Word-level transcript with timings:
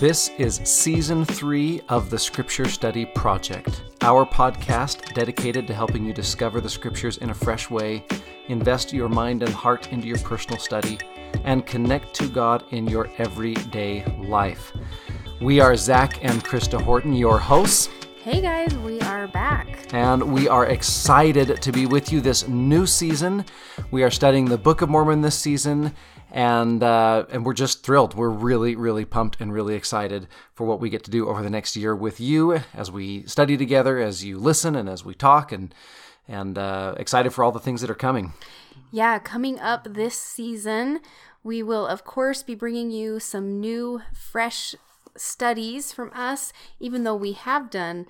This 0.00 0.30
is 0.38 0.56
season 0.64 1.24
three 1.24 1.80
of 1.88 2.10
the 2.10 2.18
Scripture 2.18 2.68
Study 2.68 3.06
Project, 3.06 3.84
our 4.00 4.26
podcast 4.26 5.14
dedicated 5.14 5.68
to 5.68 5.74
helping 5.74 6.04
you 6.04 6.12
discover 6.12 6.60
the 6.60 6.68
Scriptures 6.68 7.18
in 7.18 7.30
a 7.30 7.34
fresh 7.34 7.70
way, 7.70 8.04
invest 8.48 8.92
your 8.92 9.08
mind 9.08 9.44
and 9.44 9.52
heart 9.52 9.92
into 9.92 10.08
your 10.08 10.18
personal 10.18 10.58
study, 10.58 10.98
and 11.44 11.64
connect 11.64 12.12
to 12.14 12.28
God 12.28 12.64
in 12.72 12.88
your 12.88 13.08
everyday 13.18 14.04
life. 14.18 14.72
We 15.40 15.60
are 15.60 15.76
Zach 15.76 16.18
and 16.24 16.44
Krista 16.44 16.82
Horton, 16.82 17.12
your 17.12 17.38
hosts. 17.38 17.88
Hey 18.24 18.40
guys, 18.40 18.76
we 18.78 19.00
are 19.02 19.28
back. 19.28 19.94
And 19.94 20.32
we 20.32 20.48
are 20.48 20.66
excited 20.66 21.62
to 21.62 21.72
be 21.72 21.86
with 21.86 22.12
you 22.12 22.20
this 22.20 22.48
new 22.48 22.84
season. 22.84 23.44
We 23.92 24.02
are 24.02 24.10
studying 24.10 24.46
the 24.46 24.58
Book 24.58 24.82
of 24.82 24.88
Mormon 24.88 25.20
this 25.20 25.38
season, 25.38 25.94
and 26.34 26.82
uh, 26.82 27.26
and 27.30 27.46
we're 27.46 27.54
just 27.54 27.84
thrilled. 27.84 28.14
We're 28.14 28.28
really, 28.28 28.74
really 28.74 29.04
pumped 29.04 29.40
and 29.40 29.52
really 29.52 29.76
excited 29.76 30.26
for 30.52 30.66
what 30.66 30.80
we 30.80 30.90
get 30.90 31.04
to 31.04 31.10
do 31.10 31.28
over 31.28 31.44
the 31.44 31.48
next 31.48 31.76
year 31.76 31.94
with 31.94 32.20
you 32.20 32.60
as 32.74 32.90
we 32.90 33.24
study 33.26 33.56
together, 33.56 34.00
as 34.00 34.24
you 34.24 34.36
listen, 34.38 34.74
and 34.74 34.88
as 34.88 35.04
we 35.04 35.14
talk, 35.14 35.52
and 35.52 35.72
and 36.26 36.58
uh, 36.58 36.96
excited 36.98 37.30
for 37.30 37.44
all 37.44 37.52
the 37.52 37.60
things 37.60 37.80
that 37.82 37.90
are 37.90 37.94
coming. 37.94 38.32
Yeah, 38.90 39.20
coming 39.20 39.60
up 39.60 39.94
this 39.94 40.20
season, 40.20 40.98
we 41.44 41.62
will 41.62 41.86
of 41.86 42.04
course 42.04 42.42
be 42.42 42.56
bringing 42.56 42.90
you 42.90 43.20
some 43.20 43.60
new, 43.60 44.02
fresh 44.12 44.74
studies 45.16 45.92
from 45.92 46.10
us, 46.12 46.52
even 46.80 47.04
though 47.04 47.14
we 47.14 47.34
have 47.34 47.70
done 47.70 48.06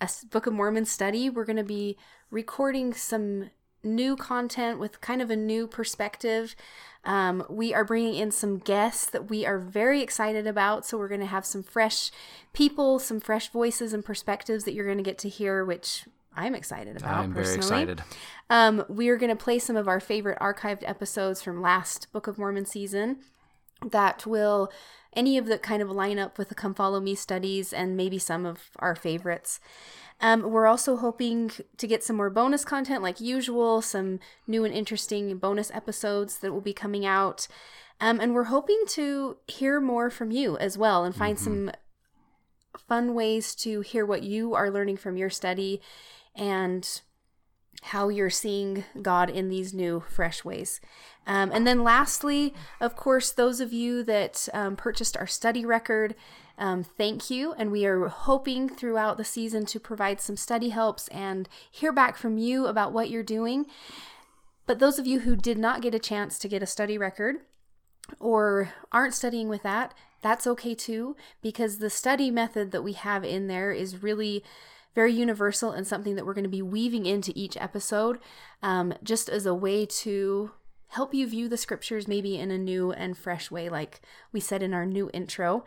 a 0.00 0.08
Book 0.30 0.46
of 0.46 0.54
Mormon 0.54 0.86
study, 0.86 1.28
we're 1.28 1.44
going 1.44 1.56
to 1.56 1.64
be 1.64 1.98
recording 2.30 2.94
some 2.94 3.50
new 3.94 4.16
content 4.16 4.78
with 4.78 5.00
kind 5.00 5.22
of 5.22 5.30
a 5.30 5.36
new 5.36 5.66
perspective. 5.66 6.54
Um, 7.04 7.44
we 7.48 7.72
are 7.72 7.84
bringing 7.84 8.14
in 8.14 8.30
some 8.30 8.58
guests 8.58 9.06
that 9.10 9.30
we 9.30 9.46
are 9.46 9.58
very 9.58 10.02
excited 10.02 10.46
about. 10.46 10.84
So, 10.84 10.98
we're 10.98 11.08
going 11.08 11.20
to 11.20 11.26
have 11.26 11.46
some 11.46 11.62
fresh 11.62 12.10
people, 12.52 12.98
some 12.98 13.20
fresh 13.20 13.48
voices 13.48 13.92
and 13.92 14.04
perspectives 14.04 14.64
that 14.64 14.74
you're 14.74 14.84
going 14.84 14.98
to 14.98 15.04
get 15.04 15.18
to 15.18 15.28
hear, 15.28 15.64
which 15.64 16.04
I'm 16.38 16.54
excited 16.54 16.96
about. 16.96 17.24
I'm 17.24 17.34
very 17.34 17.54
excited. 17.54 18.02
Um, 18.48 18.84
we 18.88 19.08
are 19.08 19.16
going 19.16 19.30
to 19.30 19.36
play 19.36 19.58
some 19.58 19.76
of 19.76 19.88
our 19.88 20.00
favorite 20.00 20.38
archived 20.38 20.88
episodes 20.88 21.42
from 21.42 21.60
last 21.60 22.12
Book 22.12 22.26
of 22.28 22.38
Mormon 22.38 22.64
season 22.64 23.18
that 23.90 24.26
will 24.26 24.70
any 25.14 25.36
of 25.36 25.46
the 25.46 25.58
kind 25.58 25.82
of 25.82 25.90
line 25.90 26.18
up 26.18 26.38
with 26.38 26.48
the 26.48 26.54
Come 26.54 26.74
Follow 26.74 27.00
Me 27.00 27.14
studies 27.14 27.72
and 27.72 27.96
maybe 27.96 28.18
some 28.18 28.46
of 28.46 28.70
our 28.78 28.94
favorites. 28.94 29.58
Um, 30.20 30.50
we're 30.50 30.66
also 30.66 30.96
hoping 30.96 31.50
to 31.76 31.86
get 31.86 32.02
some 32.02 32.16
more 32.16 32.30
bonus 32.30 32.64
content 32.64 33.02
like 33.02 33.20
usual, 33.20 33.80
some 33.82 34.18
new 34.46 34.64
and 34.64 34.74
interesting 34.74 35.38
bonus 35.38 35.70
episodes 35.72 36.38
that 36.38 36.52
will 36.52 36.60
be 36.60 36.72
coming 36.72 37.06
out. 37.06 37.46
Um, 38.00 38.20
and 38.20 38.34
we're 38.34 38.44
hoping 38.44 38.82
to 38.88 39.36
hear 39.46 39.80
more 39.80 40.10
from 40.10 40.30
you 40.30 40.56
as 40.58 40.78
well 40.78 41.04
and 41.04 41.14
find 41.14 41.36
mm-hmm. 41.36 41.44
some 41.44 41.70
fun 42.88 43.14
ways 43.14 43.54
to 43.56 43.80
hear 43.80 44.06
what 44.06 44.22
you 44.22 44.54
are 44.54 44.70
learning 44.70 44.96
from 44.96 45.16
your 45.16 45.30
study 45.30 45.80
and 46.34 47.00
how 47.82 48.08
you're 48.08 48.30
seeing 48.30 48.84
God 49.00 49.30
in 49.30 49.48
these 49.48 49.72
new, 49.72 50.02
fresh 50.08 50.44
ways. 50.44 50.80
Um, 51.26 51.50
and 51.52 51.66
then, 51.66 51.84
lastly, 51.84 52.54
of 52.80 52.96
course, 52.96 53.30
those 53.30 53.60
of 53.60 53.72
you 53.72 54.02
that 54.04 54.48
um, 54.52 54.76
purchased 54.76 55.16
our 55.16 55.26
study 55.26 55.64
record, 55.64 56.14
um, 56.58 56.82
thank 56.82 57.30
you. 57.30 57.52
And 57.52 57.70
we 57.70 57.86
are 57.86 58.08
hoping 58.08 58.68
throughout 58.68 59.16
the 59.16 59.24
season 59.24 59.64
to 59.66 59.80
provide 59.80 60.20
some 60.20 60.36
study 60.36 60.70
helps 60.70 61.08
and 61.08 61.48
hear 61.70 61.92
back 61.92 62.16
from 62.16 62.36
you 62.36 62.66
about 62.66 62.92
what 62.92 63.10
you're 63.10 63.22
doing. 63.22 63.66
But 64.66 64.80
those 64.80 64.98
of 64.98 65.06
you 65.06 65.20
who 65.20 65.36
did 65.36 65.56
not 65.56 65.80
get 65.80 65.94
a 65.94 65.98
chance 65.98 66.38
to 66.38 66.48
get 66.48 66.62
a 66.62 66.66
study 66.66 66.98
record 66.98 67.36
or 68.20 68.74
aren't 68.92 69.14
studying 69.14 69.48
with 69.48 69.62
that, 69.62 69.94
that's 70.20 70.46
okay 70.46 70.74
too, 70.74 71.16
because 71.40 71.78
the 71.78 71.90
study 71.90 72.30
method 72.30 72.72
that 72.72 72.82
we 72.82 72.92
have 72.92 73.24
in 73.24 73.46
there 73.46 73.72
is 73.72 74.02
really 74.02 74.42
very 74.94 75.12
universal 75.12 75.70
and 75.70 75.86
something 75.86 76.16
that 76.16 76.26
we're 76.26 76.34
going 76.34 76.42
to 76.42 76.50
be 76.50 76.62
weaving 76.62 77.06
into 77.06 77.32
each 77.36 77.56
episode 77.56 78.18
um, 78.62 78.92
just 79.02 79.28
as 79.28 79.46
a 79.46 79.54
way 79.54 79.86
to 79.86 80.50
help 80.88 81.14
you 81.14 81.26
view 81.26 81.48
the 81.48 81.56
scriptures 81.56 82.08
maybe 82.08 82.36
in 82.36 82.50
a 82.50 82.58
new 82.58 82.90
and 82.90 83.16
fresh 83.16 83.50
way, 83.50 83.68
like 83.68 84.00
we 84.32 84.40
said 84.40 84.62
in 84.62 84.74
our 84.74 84.86
new 84.86 85.08
intro. 85.14 85.64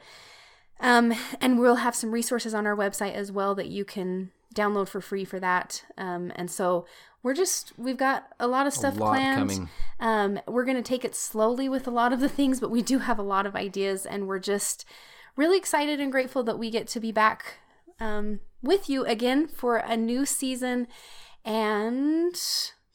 Um, 0.81 1.13
and 1.39 1.59
we'll 1.59 1.75
have 1.75 1.95
some 1.95 2.11
resources 2.11 2.53
on 2.53 2.65
our 2.65 2.75
website 2.75 3.13
as 3.13 3.31
well 3.31 3.55
that 3.55 3.67
you 3.67 3.85
can 3.85 4.31
download 4.53 4.87
for 4.89 4.99
free 4.99 5.23
for 5.23 5.39
that. 5.39 5.83
Um, 5.97 6.31
and 6.35 6.49
so 6.49 6.85
we're 7.23 7.35
just 7.35 7.73
we've 7.77 7.97
got 7.97 8.27
a 8.39 8.47
lot 8.47 8.67
of 8.67 8.73
stuff 8.73 8.97
lot 8.97 9.11
planned. 9.11 9.69
Um, 9.99 10.39
we're 10.47 10.65
going 10.65 10.77
to 10.77 10.83
take 10.83 11.05
it 11.05 11.15
slowly 11.15 11.69
with 11.69 11.87
a 11.87 11.91
lot 11.91 12.11
of 12.11 12.19
the 12.19 12.29
things, 12.29 12.59
but 12.59 12.71
we 12.71 12.81
do 12.81 12.99
have 12.99 13.19
a 13.19 13.23
lot 13.23 13.45
of 13.45 13.55
ideas, 13.55 14.05
and 14.05 14.27
we're 14.27 14.39
just 14.39 14.85
really 15.35 15.57
excited 15.57 15.99
and 15.99 16.11
grateful 16.11 16.43
that 16.43 16.59
we 16.59 16.71
get 16.71 16.87
to 16.87 16.99
be 16.99 17.11
back 17.11 17.59
um, 17.99 18.39
with 18.61 18.89
you 18.89 19.05
again 19.05 19.47
for 19.47 19.77
a 19.77 19.95
new 19.95 20.25
season. 20.25 20.87
And 21.45 22.33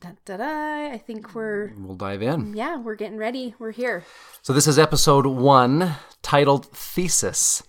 da, 0.00 0.10
da, 0.24 0.36
da, 0.38 0.92
I 0.92 0.98
think 0.98 1.34
we're. 1.34 1.72
We'll 1.78 1.94
dive 1.94 2.22
in. 2.22 2.54
Yeah, 2.54 2.76
we're 2.78 2.96
getting 2.96 3.18
ready. 3.18 3.54
We're 3.58 3.72
here. 3.72 4.04
So, 4.42 4.52
this 4.52 4.66
is 4.66 4.78
episode 4.78 5.26
one 5.26 5.94
titled 6.22 6.66
Thesis. 6.66 7.62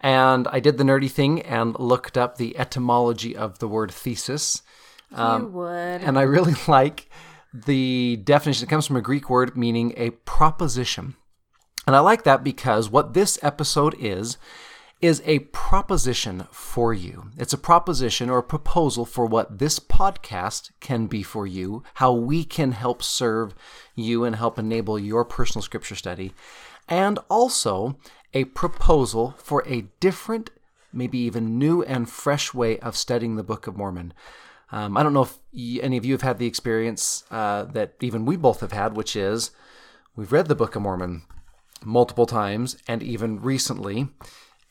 And 0.00 0.46
I 0.48 0.60
did 0.60 0.78
the 0.78 0.84
nerdy 0.84 1.10
thing 1.10 1.42
and 1.42 1.78
looked 1.78 2.18
up 2.18 2.36
the 2.36 2.56
etymology 2.58 3.34
of 3.36 3.58
the 3.58 3.68
word 3.68 3.90
thesis. 3.90 4.62
Um, 5.12 5.42
you 5.42 5.48
would. 5.48 6.00
And 6.02 6.18
I 6.18 6.22
really 6.22 6.54
like 6.68 7.08
the 7.52 8.16
definition. 8.16 8.66
It 8.66 8.70
comes 8.70 8.86
from 8.86 8.96
a 8.96 9.02
Greek 9.02 9.30
word 9.30 9.56
meaning 9.56 9.94
a 9.96 10.10
proposition. 10.10 11.16
And 11.86 11.94
I 11.94 12.00
like 12.00 12.24
that 12.24 12.42
because 12.42 12.90
what 12.90 13.14
this 13.14 13.38
episode 13.42 13.94
is, 13.98 14.38
is 15.00 15.22
a 15.24 15.40
proposition 15.40 16.46
for 16.50 16.94
you. 16.94 17.30
It's 17.36 17.52
a 17.52 17.58
proposition 17.58 18.30
or 18.30 18.38
a 18.38 18.42
proposal 18.42 19.04
for 19.04 19.26
what 19.26 19.58
this 19.58 19.78
podcast 19.78 20.70
can 20.80 21.06
be 21.06 21.22
for 21.22 21.46
you, 21.46 21.82
how 21.94 22.12
we 22.12 22.44
can 22.44 22.72
help 22.72 23.02
serve 23.02 23.54
you 23.94 24.24
and 24.24 24.36
help 24.36 24.58
enable 24.58 24.98
your 24.98 25.24
personal 25.24 25.62
scripture 25.62 25.94
study, 25.94 26.32
and 26.88 27.18
also 27.28 27.98
a 28.36 28.44
proposal 28.44 29.34
for 29.38 29.64
a 29.66 29.86
different, 29.98 30.50
maybe 30.92 31.16
even 31.16 31.58
new 31.58 31.82
and 31.82 32.06
fresh 32.06 32.52
way 32.52 32.78
of 32.80 32.94
studying 32.94 33.36
the 33.36 33.42
Book 33.42 33.66
of 33.66 33.78
Mormon. 33.78 34.12
Um, 34.70 34.94
I 34.94 35.02
don't 35.02 35.14
know 35.14 35.22
if 35.22 35.38
any 35.82 35.96
of 35.96 36.04
you 36.04 36.12
have 36.12 36.20
had 36.20 36.38
the 36.38 36.46
experience 36.46 37.24
uh, 37.30 37.64
that 37.64 37.94
even 38.02 38.26
we 38.26 38.36
both 38.36 38.60
have 38.60 38.72
had, 38.72 38.94
which 38.94 39.16
is 39.16 39.52
we've 40.16 40.32
read 40.32 40.48
the 40.48 40.54
Book 40.54 40.76
of 40.76 40.82
Mormon 40.82 41.22
multiple 41.82 42.26
times 42.26 42.76
and 42.86 43.02
even 43.02 43.40
recently. 43.40 44.08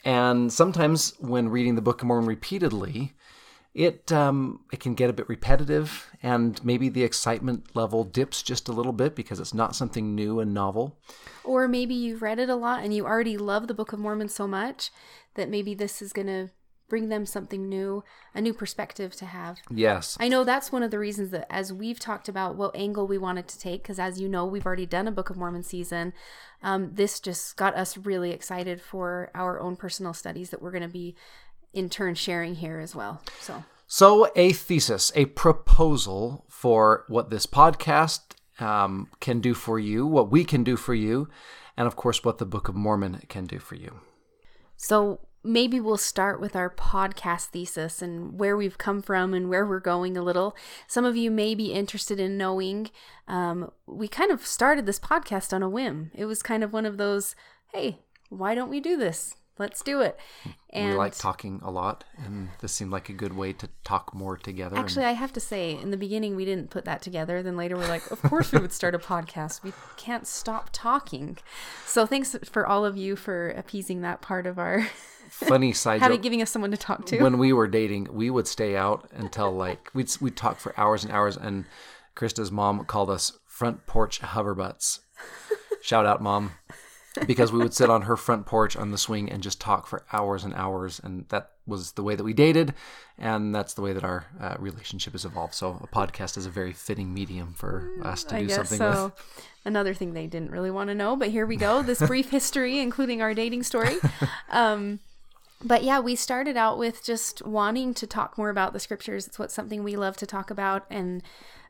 And 0.03 0.53
sometimes 0.53 1.15
when 1.17 1.49
reading 1.49 1.73
the 1.73 1.81
Book 1.81 2.03
of 2.03 2.07
Mormon 2.07 2.27
repeatedly, 2.27 3.14
it 3.75 4.09
um, 4.11 4.61
it 4.71 4.79
can 4.79 4.95
get 4.95 5.09
a 5.09 5.13
bit 5.13 5.27
repetitive, 5.27 6.09
and 6.23 6.63
maybe 6.63 6.87
the 6.87 7.03
excitement 7.03 7.75
level 7.75 8.05
dips 8.05 8.41
just 8.41 8.69
a 8.69 8.71
little 8.71 8.93
bit 8.93 9.15
because 9.15 9.39
it's 9.39 9.53
not 9.53 9.75
something 9.75 10.15
new 10.15 10.39
and 10.39 10.53
novel. 10.53 10.97
Or 11.43 11.67
maybe 11.67 11.93
you've 11.93 12.21
read 12.21 12.39
it 12.39 12.49
a 12.49 12.55
lot 12.55 12.83
and 12.83 12.93
you 12.93 13.05
already 13.05 13.37
love 13.37 13.67
the 13.67 13.73
Book 13.73 13.91
of 13.91 13.99
Mormon 13.99 14.29
so 14.29 14.47
much 14.47 14.91
that 15.35 15.49
maybe 15.49 15.75
this 15.75 16.01
is 16.01 16.13
going 16.13 16.27
to 16.27 16.49
bring 16.87 17.09
them 17.09 17.25
something 17.25 17.67
new, 17.67 18.03
a 18.33 18.39
new 18.39 18.53
perspective 18.53 19.15
to 19.15 19.25
have. 19.25 19.57
Yes. 19.69 20.17
I 20.19 20.27
know 20.27 20.43
that's 20.43 20.71
one 20.71 20.83
of 20.83 20.91
the 20.91 20.99
reasons 20.99 21.31
that 21.31 21.51
as 21.51 21.73
we've 21.73 21.99
talked 21.99 22.29
about 22.29 22.55
what 22.55 22.75
angle 22.75 23.07
we 23.07 23.17
wanted 23.17 23.47
to 23.49 23.59
take, 23.59 23.81
because 23.83 23.99
as 23.99 24.21
you 24.21 24.29
know, 24.29 24.45
we've 24.45 24.65
already 24.65 24.85
done 24.85 25.07
a 25.07 25.11
Book 25.11 25.29
of 25.29 25.35
Mormon 25.35 25.63
season. 25.63 26.13
Um, 26.61 26.91
this 26.93 27.19
just 27.19 27.57
got 27.57 27.75
us 27.75 27.97
really 27.97 28.31
excited 28.31 28.79
for 28.81 29.31
our 29.33 29.59
own 29.59 29.75
personal 29.75 30.13
studies 30.13 30.51
that 30.51 30.61
we're 30.61 30.71
going 30.71 30.83
to 30.83 30.87
be 30.87 31.15
in 31.75 31.89
turn 31.89 32.15
sharing 32.15 32.55
here 32.55 32.79
as 32.79 32.95
well. 32.95 33.21
So. 33.39 33.63
So, 33.87 34.31
a 34.35 34.51
thesis, 34.51 35.11
a 35.13 35.25
proposal 35.25 36.45
for 36.49 37.05
what 37.07 37.29
this 37.29 37.45
podcast 37.45 38.21
um, 38.59 39.09
can 39.19 39.41
do 39.41 39.53
for 39.53 39.77
you, 39.77 40.07
what 40.07 40.31
we 40.31 40.43
can 40.43 40.63
do 40.63 40.75
for 40.75 40.95
you, 40.95 41.29
and 41.77 41.85
of 41.85 41.95
course, 41.95 42.23
what 42.23 42.39
the 42.39 42.45
Book 42.45 42.67
of 42.67 42.75
Mormon 42.75 43.22
can 43.29 43.45
do 43.45 43.59
for 43.59 43.75
you. 43.75 43.99
So, 44.75 45.19
maybe 45.43 45.79
we'll 45.79 45.97
start 45.97 46.41
with 46.41 46.55
our 46.55 46.69
podcast 46.69 47.47
thesis 47.47 48.01
and 48.01 48.39
where 48.39 48.57
we've 48.57 48.79
come 48.79 49.01
from 49.03 49.33
and 49.33 49.49
where 49.49 49.66
we're 49.66 49.79
going 49.79 50.17
a 50.17 50.23
little. 50.23 50.55
Some 50.87 51.05
of 51.05 51.16
you 51.16 51.29
may 51.29 51.53
be 51.53 51.71
interested 51.71 52.19
in 52.19 52.37
knowing. 52.37 52.89
Um, 53.28 53.71
we 53.85 54.07
kind 54.07 54.31
of 54.31 54.45
started 54.47 54.87
this 54.87 54.99
podcast 54.99 55.53
on 55.53 55.61
a 55.61 55.69
whim. 55.69 56.09
It 56.16 56.25
was 56.25 56.41
kind 56.41 56.63
of 56.63 56.73
one 56.73 56.87
of 56.87 56.97
those, 56.97 57.35
hey, 57.71 57.99
why 58.29 58.55
don't 58.55 58.69
we 58.69 58.79
do 58.79 58.97
this? 58.97 59.35
Let's 59.57 59.81
do 59.81 60.02
it. 60.02 60.19
And 60.72 60.91
we 60.91 60.97
like 60.97 61.16
talking 61.16 61.61
a 61.63 61.72
lot, 61.72 62.03
and 62.17 62.49
this 62.59 62.73
seemed 62.73 62.91
like 62.91 63.07
a 63.07 63.13
good 63.13 63.34
way 63.34 63.53
to 63.53 63.69
talk 63.85 64.13
more 64.13 64.35
together. 64.35 64.75
Actually, 64.75 65.05
and... 65.05 65.11
I 65.11 65.13
have 65.13 65.31
to 65.34 65.40
say, 65.40 65.72
in 65.72 65.91
the 65.91 65.97
beginning, 65.97 66.35
we 66.35 66.43
didn't 66.43 66.72
put 66.72 66.84
that 66.84 67.02
together. 67.02 67.41
Then 67.41 67.55
later, 67.55 67.78
we're 67.78 67.87
like, 67.87 68.11
of 68.11 68.22
course, 68.22 68.52
we 68.52 68.59
would 68.59 68.73
start 68.73 68.96
a 68.96 68.99
podcast. 68.99 69.63
We 69.63 69.72
can't 69.96 70.28
stop 70.28 70.72
talking. 70.73 71.37
So, 71.85 72.05
thanks 72.05 72.35
for 72.43 72.67
all 72.67 72.84
of 72.84 72.97
you 72.97 73.16
for 73.16 73.49
appeasing 73.52 74.02
that 74.02 74.22
part 74.22 74.46
of 74.46 74.59
our 74.59 74.85
funny 75.29 75.72
side 75.72 76.02
having 76.02 76.19
giving 76.19 76.41
us 76.41 76.52
someone 76.52 76.72
to 76.72 76.78
talk 76.78 77.05
to. 77.05 77.22
When 77.23 77.37
we 77.37 77.53
were 77.53 77.67
dating, 77.67 78.09
we 78.11 78.29
would 78.29 78.47
stay 78.47 78.75
out 78.75 79.09
until 79.13 79.53
like 79.53 79.90
we'd 79.93 80.13
we'd 80.19 80.35
talk 80.35 80.59
for 80.59 80.78
hours 80.78 81.05
and 81.05 81.13
hours, 81.13 81.37
and 81.37 81.63
Krista's 82.13 82.52
mom 82.52 82.84
called 82.84 83.09
us 83.09 83.31
front 83.47 83.85
porch 83.85 84.19
hoverbutts. 84.19 84.99
Shout 85.81 86.05
out, 86.05 86.22
mom. 86.22 86.52
Because 87.28 87.52
we 87.52 87.59
would 87.59 87.73
sit 87.73 87.90
on 87.90 88.03
her 88.03 88.17
front 88.17 88.46
porch 88.46 88.76
on 88.76 88.91
the 88.91 88.97
swing 88.97 89.32
and 89.32 89.41
just 89.41 89.59
talk 89.59 89.88
for 89.88 90.03
hours 90.12 90.44
and 90.44 90.53
hours. 90.53 91.00
And 91.03 91.26
that 91.29 91.52
was 91.66 91.94
the 91.94 92.03
way 92.03 92.16
that 92.16 92.23
we 92.23 92.34
dated. 92.34 92.73
And 93.17 93.53
that's 93.53 93.73
the 93.73 93.82
way 93.82 93.94
that 93.94 94.03
our 94.03 94.26
uh, 94.40 94.56
relationship 94.59 95.14
has 95.14 95.26
evolved. 95.26 95.53
So 95.53 95.79
a 95.82 95.88
podcast 95.88 96.38
is 96.38 96.46
a 96.46 96.50
very 96.50 96.73
fitting 96.73 97.14
medium 97.14 97.53
for 97.53 97.90
us 98.03 98.23
to 98.26 98.35
I 98.35 98.41
do 98.41 98.47
guess 98.47 98.56
something 98.56 98.78
so. 98.78 99.06
with. 99.06 99.47
Another 99.66 99.94
thing 99.94 100.14
they 100.14 100.28
didn't 100.28 100.52
really 100.52 100.70
want 100.70 100.90
to 100.90 100.96
know, 100.96 101.16
but 101.16 101.29
here 101.29 101.46
we 101.46 101.56
go. 101.56 101.82
This 101.85 102.00
brief 102.00 102.29
history, 102.29 102.79
including 102.79 103.22
our 103.22 103.34
dating 103.34 103.64
story. 103.64 103.97
Um, 104.50 105.00
but 105.64 105.84
yeah, 105.84 106.00
we 106.00 106.16
started 106.16 106.58
out 106.58 106.78
with 106.78 107.03
just 107.03 107.46
wanting 107.46 107.94
to 107.96 108.08
talk 108.08 108.38
more 108.38 108.50
about 108.50 108.73
the 108.73 108.79
scriptures. 108.79 109.26
It's 109.26 109.40
what 109.40 109.52
something 109.52 109.84
we 109.84 109.96
love 109.96 110.17
to 110.17 110.26
talk 110.26 110.52
about, 110.52 110.85
and 110.90 111.23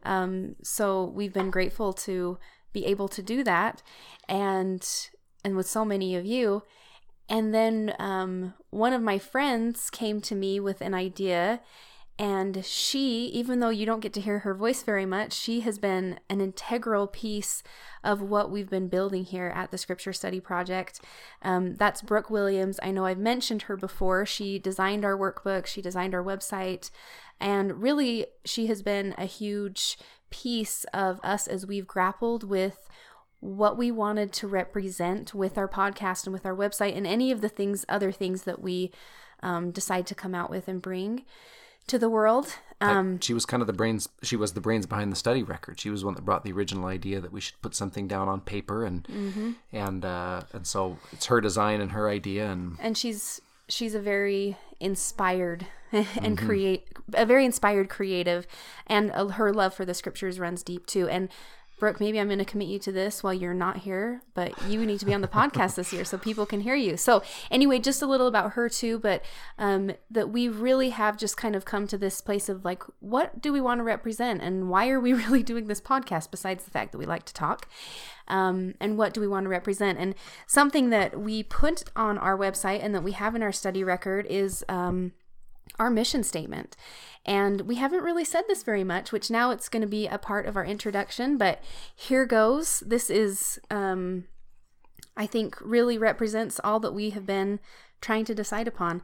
um, 0.03 0.55
so 0.63 1.05
we've 1.05 1.33
been 1.33 1.51
grateful 1.51 1.93
to 1.93 2.37
be 2.73 2.85
able 2.85 3.07
to 3.07 3.21
do 3.21 3.43
that, 3.43 3.81
and 4.27 5.09
and 5.45 5.55
with 5.55 5.69
so 5.69 5.85
many 5.85 6.15
of 6.15 6.25
you. 6.25 6.63
And 7.29 7.53
then 7.53 7.93
um, 7.99 8.53
one 8.71 8.93
of 8.93 9.01
my 9.01 9.17
friends 9.17 9.89
came 9.89 10.19
to 10.21 10.35
me 10.35 10.59
with 10.59 10.81
an 10.81 10.93
idea, 10.93 11.61
and 12.17 12.63
she, 12.63 13.25
even 13.27 13.59
though 13.59 13.69
you 13.69 13.85
don't 13.85 13.99
get 13.99 14.13
to 14.13 14.21
hear 14.21 14.39
her 14.39 14.53
voice 14.53 14.83
very 14.83 15.05
much, 15.05 15.33
she 15.33 15.61
has 15.61 15.77
been 15.77 16.19
an 16.29 16.39
integral 16.39 17.07
piece 17.07 17.61
of 18.03 18.21
what 18.21 18.49
we've 18.49 18.69
been 18.69 18.87
building 18.87 19.25
here 19.25 19.51
at 19.55 19.71
the 19.71 19.77
Scripture 19.77 20.13
Study 20.13 20.39
Project. 20.39 21.01
Um, 21.41 21.75
that's 21.75 22.01
Brooke 22.01 22.29
Williams. 22.29 22.79
I 22.81 22.91
know 22.91 23.05
I've 23.05 23.17
mentioned 23.17 23.63
her 23.63 23.75
before. 23.75 24.25
She 24.25 24.59
designed 24.59 25.03
our 25.03 25.17
workbook, 25.17 25.65
she 25.65 25.81
designed 25.81 26.15
our 26.15 26.23
website, 26.23 26.89
and 27.39 27.81
really, 27.81 28.27
she 28.45 28.67
has 28.67 28.81
been 28.81 29.13
a 29.17 29.25
huge 29.25 29.97
piece 30.29 30.85
of 30.93 31.19
us 31.23 31.47
as 31.47 31.65
we've 31.65 31.87
grappled 31.87 32.43
with 32.43 32.87
what 33.45 33.77
we 33.77 33.91
wanted 33.91 34.31
to 34.33 34.47
represent 34.47 35.33
with 35.33 35.57
our 35.57 35.67
podcast 35.67 36.25
and 36.25 36.33
with 36.33 36.45
our 36.45 36.55
website 36.55 36.95
and 36.97 37.05
any 37.05 37.31
of 37.31 37.41
the 37.41 37.49
things, 37.49 37.85
other 37.87 38.11
things 38.11 38.43
that 38.43 38.61
we 38.61 38.91
um, 39.43 39.71
decide 39.71 40.07
to 40.07 40.15
come 40.15 40.33
out 40.33 40.49
with 40.49 40.67
and 40.67 40.81
bring 40.81 41.23
to 41.87 41.99
the 41.99 42.09
world. 42.09 42.55
Um, 42.81 43.19
she 43.19 43.33
was 43.33 43.45
kind 43.45 43.61
of 43.61 43.67
the 43.67 43.73
brains. 43.73 44.09
She 44.23 44.35
was 44.35 44.53
the 44.53 44.61
brains 44.61 44.85
behind 44.85 45.11
the 45.11 45.15
study 45.15 45.43
record. 45.43 45.79
She 45.79 45.89
was 45.89 46.03
one 46.03 46.15
that 46.15 46.25
brought 46.25 46.43
the 46.43 46.51
original 46.51 46.85
idea 46.87 47.21
that 47.21 47.31
we 47.31 47.39
should 47.39 47.61
put 47.61 47.75
something 47.75 48.07
down 48.07 48.27
on 48.27 48.41
paper, 48.41 48.83
and 48.83 49.03
Mm-hmm. 49.07 49.51
and 49.71 50.03
uh, 50.03 50.41
and 50.51 50.65
so 50.67 50.97
it's 51.13 51.27
her 51.27 51.39
design 51.39 51.79
and 51.81 51.91
her 51.91 52.09
idea, 52.09 52.51
and 52.51 52.77
and 52.81 52.97
she's 52.97 53.39
she's 53.69 53.95
a 53.95 54.01
very 54.01 54.57
inspired 54.79 55.67
and 55.91 56.37
create 56.37 56.87
a 57.13 57.25
very 57.25 57.45
inspired 57.45 57.87
creative, 57.89 58.45
and 58.87 59.11
uh, 59.11 59.27
her 59.29 59.53
love 59.53 59.73
for 59.73 59.85
the 59.85 59.93
scriptures 59.93 60.37
runs 60.39 60.63
deep 60.63 60.85
too. 60.87 61.07
And 61.07 61.29
Brooke, 61.77 61.99
maybe 61.99 62.19
I'm 62.19 62.27
going 62.27 62.39
to 62.39 62.45
commit 62.45 62.69
you 62.69 62.79
to 62.79 62.91
this 62.91 63.21
while 63.21 63.33
you're 63.33 63.53
not 63.53 63.77
here, 63.77 64.21
but 64.33 64.53
you 64.67 64.85
need 64.85 64.99
to 64.99 65.05
be 65.05 65.13
on 65.13 65.21
the 65.21 65.27
podcast 65.27 65.75
this 65.75 65.91
year 65.91 66.05
so 66.05 66.17
people 66.17 66.45
can 66.45 66.61
hear 66.61 66.75
you. 66.75 66.95
So, 66.95 67.21
anyway, 67.51 67.79
just 67.79 68.01
a 68.01 68.07
little 68.07 68.27
about 68.27 68.53
her 68.53 68.69
too, 68.69 68.97
but 68.97 69.23
um, 69.57 69.91
that 70.09 70.29
we 70.29 70.47
really 70.47 70.91
have 70.91 71.17
just 71.17 71.35
kind 71.35 71.55
of 71.55 71.65
come 71.65 71.85
to 71.87 71.97
this 71.97 72.21
place 72.21 72.47
of 72.47 72.63
like, 72.63 72.83
what 72.99 73.41
do 73.41 73.51
we 73.51 73.59
want 73.59 73.79
to 73.79 73.83
represent 73.83 74.41
and 74.41 74.69
why 74.69 74.89
are 74.89 74.99
we 74.99 75.13
really 75.13 75.43
doing 75.43 75.67
this 75.67 75.81
podcast 75.81 76.31
besides 76.31 76.63
the 76.63 76.71
fact 76.71 76.93
that 76.93 76.97
we 76.97 77.05
like 77.05 77.25
to 77.25 77.33
talk? 77.33 77.67
Um, 78.27 78.75
and 78.79 78.97
what 78.97 79.13
do 79.13 79.19
we 79.19 79.27
want 79.27 79.43
to 79.43 79.49
represent? 79.49 79.99
And 79.99 80.15
something 80.47 80.89
that 80.91 81.19
we 81.19 81.43
put 81.43 81.83
on 81.95 82.17
our 82.17 82.37
website 82.37 82.83
and 82.83 82.95
that 82.95 83.03
we 83.03 83.11
have 83.11 83.35
in 83.35 83.43
our 83.43 83.51
study 83.51 83.83
record 83.83 84.25
is 84.27 84.63
um, 84.69 85.11
our 85.79 85.89
mission 85.89 86.23
statement. 86.23 86.75
And 87.25 87.61
we 87.61 87.75
haven't 87.75 88.03
really 88.03 88.25
said 88.25 88.43
this 88.47 88.63
very 88.63 88.83
much, 88.83 89.11
which 89.11 89.31
now 89.31 89.51
it's 89.51 89.69
going 89.69 89.81
to 89.81 89.87
be 89.87 90.07
a 90.07 90.17
part 90.17 90.45
of 90.45 90.55
our 90.55 90.65
introduction, 90.65 91.37
but 91.37 91.61
here 91.95 92.25
goes. 92.25 92.81
This 92.85 93.09
is, 93.09 93.59
um, 93.71 94.25
I 95.17 95.25
think, 95.25 95.57
really 95.61 95.97
represents 95.97 96.59
all 96.63 96.79
that 96.81 96.93
we 96.93 97.09
have 97.11 97.25
been 97.25 97.59
trying 97.99 98.25
to 98.25 98.35
decide 98.35 98.67
upon. 98.67 99.01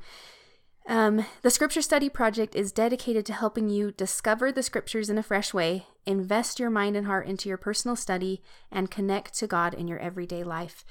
Um, 0.87 1.25
the 1.41 1.51
Scripture 1.51 1.81
Study 1.81 2.09
Project 2.09 2.55
is 2.55 2.71
dedicated 2.71 3.25
to 3.27 3.33
helping 3.33 3.69
you 3.69 3.91
discover 3.91 4.51
the 4.51 4.63
Scriptures 4.63 5.09
in 5.09 5.17
a 5.17 5.23
fresh 5.23 5.53
way, 5.53 5.87
invest 6.05 6.59
your 6.59 6.69
mind 6.69 6.95
and 6.95 7.05
heart 7.05 7.27
into 7.27 7.49
your 7.49 7.57
personal 7.57 7.95
study, 7.95 8.41
and 8.71 8.89
connect 8.89 9.33
to 9.39 9.47
God 9.47 9.73
in 9.73 9.87
your 9.87 9.99
everyday 9.99 10.43
life. 10.43 10.83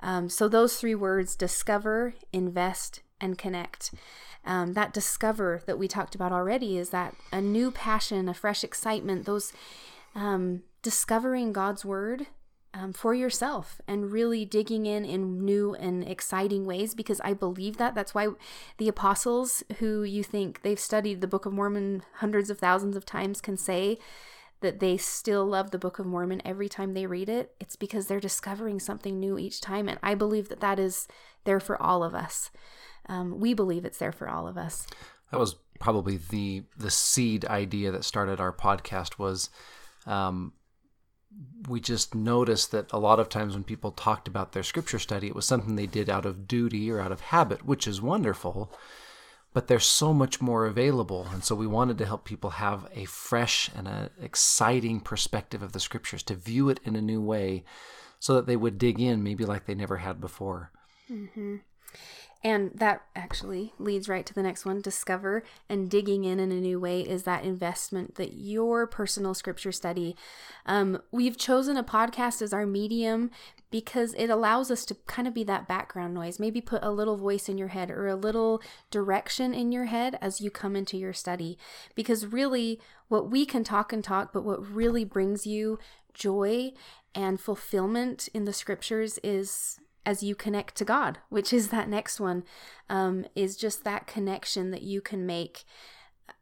Um, 0.00 0.28
so, 0.28 0.48
those 0.48 0.78
three 0.78 0.94
words 0.94 1.36
discover, 1.36 2.14
invest, 2.32 3.02
and 3.24 3.38
connect. 3.38 3.92
Um, 4.44 4.74
that 4.74 4.92
discover 4.92 5.62
that 5.66 5.78
we 5.78 5.88
talked 5.88 6.14
about 6.14 6.32
already 6.32 6.76
is 6.76 6.90
that 6.90 7.14
a 7.32 7.40
new 7.40 7.70
passion, 7.70 8.28
a 8.28 8.34
fresh 8.34 8.62
excitement, 8.62 9.24
those 9.24 9.52
um, 10.14 10.62
discovering 10.82 11.52
God's 11.52 11.84
Word 11.84 12.26
um, 12.74 12.92
for 12.92 13.14
yourself 13.14 13.80
and 13.86 14.12
really 14.12 14.44
digging 14.44 14.84
in 14.84 15.04
in 15.04 15.44
new 15.44 15.74
and 15.74 16.06
exciting 16.06 16.66
ways 16.66 16.94
because 16.94 17.20
I 17.24 17.32
believe 17.32 17.78
that. 17.78 17.94
That's 17.94 18.14
why 18.14 18.28
the 18.78 18.88
apostles, 18.88 19.62
who 19.78 20.02
you 20.02 20.22
think 20.22 20.62
they've 20.62 20.78
studied 20.78 21.20
the 21.20 21.26
Book 21.28 21.46
of 21.46 21.52
Mormon 21.52 22.02
hundreds 22.16 22.50
of 22.50 22.58
thousands 22.58 22.96
of 22.96 23.06
times, 23.06 23.40
can 23.40 23.56
say 23.56 23.98
that 24.60 24.80
they 24.80 24.96
still 24.96 25.46
love 25.46 25.70
the 25.70 25.78
Book 25.78 25.98
of 25.98 26.06
Mormon 26.06 26.42
every 26.44 26.68
time 26.68 26.94
they 26.94 27.06
read 27.06 27.28
it. 27.28 27.54
It's 27.60 27.76
because 27.76 28.06
they're 28.06 28.20
discovering 28.20 28.80
something 28.80 29.20
new 29.20 29.38
each 29.38 29.60
time. 29.60 29.88
And 29.88 29.98
I 30.02 30.14
believe 30.14 30.48
that 30.48 30.60
that 30.60 30.78
is 30.78 31.06
there 31.44 31.60
for 31.60 31.80
all 31.80 32.02
of 32.02 32.14
us. 32.14 32.50
Um, 33.08 33.40
we 33.40 33.54
believe 33.54 33.84
it's 33.84 33.98
there 33.98 34.12
for 34.12 34.28
all 34.28 34.46
of 34.46 34.56
us. 34.56 34.86
that 35.30 35.38
was 35.38 35.56
probably 35.80 36.16
the 36.16 36.62
the 36.76 36.90
seed 36.90 37.44
idea 37.46 37.90
that 37.90 38.04
started 38.04 38.40
our 38.40 38.52
podcast. 38.52 39.18
Was 39.18 39.50
um, 40.06 40.52
we 41.68 41.80
just 41.80 42.14
noticed 42.14 42.70
that 42.70 42.92
a 42.92 42.98
lot 42.98 43.18
of 43.20 43.28
times 43.28 43.54
when 43.54 43.64
people 43.64 43.90
talked 43.90 44.28
about 44.28 44.52
their 44.52 44.62
scripture 44.62 44.98
study, 44.98 45.26
it 45.26 45.34
was 45.34 45.46
something 45.46 45.74
they 45.76 45.86
did 45.86 46.08
out 46.08 46.26
of 46.26 46.46
duty 46.46 46.90
or 46.90 47.00
out 47.00 47.12
of 47.12 47.20
habit, 47.20 47.66
which 47.66 47.86
is 47.86 48.00
wonderful. 48.00 48.72
But 49.52 49.68
there's 49.68 49.86
so 49.86 50.12
much 50.12 50.40
more 50.40 50.66
available, 50.66 51.28
and 51.32 51.44
so 51.44 51.54
we 51.54 51.66
wanted 51.68 51.96
to 51.98 52.06
help 52.06 52.24
people 52.24 52.50
have 52.50 52.88
a 52.92 53.04
fresh 53.04 53.70
and 53.76 53.86
an 53.86 54.10
exciting 54.20 54.98
perspective 54.98 55.62
of 55.62 55.70
the 55.70 55.78
scriptures, 55.78 56.24
to 56.24 56.34
view 56.34 56.68
it 56.68 56.80
in 56.84 56.96
a 56.96 57.00
new 57.00 57.20
way, 57.20 57.64
so 58.18 58.34
that 58.34 58.46
they 58.46 58.56
would 58.56 58.78
dig 58.78 58.98
in, 59.00 59.22
maybe 59.22 59.44
like 59.44 59.66
they 59.66 59.74
never 59.76 59.98
had 59.98 60.20
before. 60.20 60.72
And 62.42 62.72
that 62.74 63.02
actually 63.16 63.72
leads 63.78 64.06
right 64.06 64.26
to 64.26 64.34
the 64.34 64.42
next 64.42 64.66
one 64.66 64.82
discover 64.82 65.42
and 65.66 65.88
digging 65.88 66.24
in 66.24 66.38
in 66.38 66.52
a 66.52 66.60
new 66.60 66.78
way 66.78 67.00
is 67.00 67.22
that 67.22 67.42
investment 67.42 68.16
that 68.16 68.34
your 68.34 68.86
personal 68.86 69.32
scripture 69.32 69.72
study. 69.72 70.14
Um, 70.66 71.00
we've 71.10 71.38
chosen 71.38 71.78
a 71.78 71.82
podcast 71.82 72.42
as 72.42 72.52
our 72.52 72.66
medium 72.66 73.30
because 73.70 74.12
it 74.18 74.28
allows 74.28 74.70
us 74.70 74.84
to 74.84 74.94
kind 75.06 75.26
of 75.26 75.32
be 75.32 75.42
that 75.44 75.66
background 75.66 76.12
noise, 76.12 76.38
maybe 76.38 76.60
put 76.60 76.84
a 76.84 76.90
little 76.90 77.16
voice 77.16 77.48
in 77.48 77.56
your 77.56 77.68
head 77.68 77.90
or 77.90 78.08
a 78.08 78.14
little 78.14 78.60
direction 78.90 79.54
in 79.54 79.72
your 79.72 79.86
head 79.86 80.18
as 80.20 80.42
you 80.42 80.50
come 80.50 80.76
into 80.76 80.98
your 80.98 81.14
study. 81.14 81.56
Because 81.94 82.26
really, 82.26 82.78
what 83.08 83.30
we 83.30 83.46
can 83.46 83.64
talk 83.64 83.90
and 83.90 84.04
talk, 84.04 84.34
but 84.34 84.44
what 84.44 84.70
really 84.70 85.04
brings 85.04 85.46
you 85.46 85.78
joy 86.12 86.72
and 87.14 87.40
fulfillment 87.40 88.28
in 88.34 88.44
the 88.44 88.52
scriptures 88.52 89.18
is 89.24 89.80
as 90.06 90.22
you 90.22 90.34
connect 90.34 90.76
to 90.76 90.84
God, 90.84 91.18
which 91.28 91.52
is 91.52 91.68
that 91.68 91.88
next 91.88 92.20
one, 92.20 92.44
um, 92.88 93.24
is 93.34 93.56
just 93.56 93.84
that 93.84 94.06
connection 94.06 94.70
that 94.70 94.82
you 94.82 95.00
can 95.00 95.26
make 95.26 95.64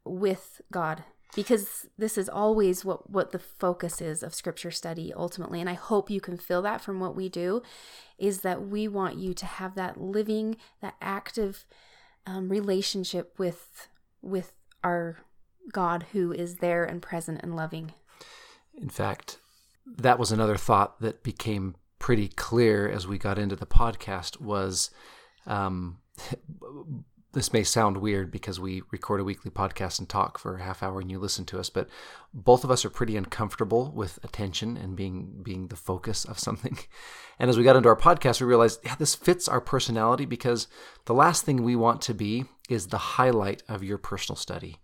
with 0.03 0.61
God. 0.71 1.03
Because 1.35 1.87
this 1.97 2.15
is 2.15 2.29
always 2.29 2.85
what, 2.85 3.09
what 3.09 3.31
the 3.31 3.39
focus 3.39 4.01
is 4.01 4.21
of 4.21 4.35
scripture 4.35 4.69
study 4.69 5.11
ultimately. 5.15 5.59
And 5.59 5.69
I 5.69 5.73
hope 5.73 6.11
you 6.11 6.21
can 6.21 6.37
feel 6.37 6.61
that 6.61 6.81
from 6.81 6.99
what 6.99 7.15
we 7.15 7.27
do, 7.27 7.63
is 8.19 8.41
that 8.41 8.67
we 8.67 8.87
want 8.87 9.17
you 9.17 9.33
to 9.33 9.45
have 9.45 9.73
that 9.73 9.99
living, 9.99 10.57
that 10.81 10.93
active 11.01 11.65
um, 12.27 12.49
relationship 12.49 13.33
with 13.37 13.87
with 14.21 14.53
our 14.83 15.17
God 15.71 16.05
who 16.11 16.31
is 16.31 16.57
there 16.57 16.83
and 16.83 17.01
present 17.01 17.39
and 17.41 17.55
loving. 17.55 17.93
In 18.79 18.89
fact, 18.89 19.39
that 19.85 20.19
was 20.19 20.31
another 20.31 20.55
thought 20.55 21.01
that 21.01 21.23
became 21.23 21.75
pretty 22.03 22.27
clear 22.27 22.89
as 22.89 23.07
we 23.07 23.17
got 23.17 23.39
into 23.39 23.55
the 23.55 23.65
podcast 23.65 24.41
was 24.41 24.91
um, 25.47 25.99
this 27.31 27.53
may 27.53 27.63
sound 27.63 27.95
weird 27.95 28.29
because 28.29 28.59
we 28.59 28.81
record 28.91 29.21
a 29.21 29.23
weekly 29.23 29.49
podcast 29.49 29.99
and 29.99 30.09
talk 30.09 30.37
for 30.37 30.57
a 30.57 30.61
half 30.61 30.83
hour 30.83 30.99
and 30.99 31.09
you 31.09 31.17
listen 31.17 31.45
to 31.45 31.57
us 31.57 31.69
but 31.69 31.87
both 32.33 32.65
of 32.65 32.69
us 32.69 32.83
are 32.83 32.89
pretty 32.89 33.15
uncomfortable 33.15 33.89
with 33.95 34.19
attention 34.21 34.75
and 34.75 34.97
being 34.97 35.39
being 35.43 35.69
the 35.69 35.77
focus 35.77 36.25
of 36.25 36.37
something. 36.37 36.77
And 37.39 37.49
as 37.49 37.57
we 37.57 37.63
got 37.63 37.77
into 37.77 37.87
our 37.89 37.95
podcast 37.95 38.41
we 38.41 38.47
realized 38.47 38.81
yeah 38.83 38.95
this 38.95 39.15
fits 39.15 39.47
our 39.47 39.61
personality 39.61 40.25
because 40.25 40.67
the 41.05 41.13
last 41.13 41.45
thing 41.45 41.63
we 41.63 41.77
want 41.77 42.01
to 42.01 42.13
be 42.13 42.43
is 42.69 42.87
the 42.87 42.97
highlight 42.97 43.63
of 43.69 43.81
your 43.81 43.97
personal 43.97 44.35
study 44.35 44.81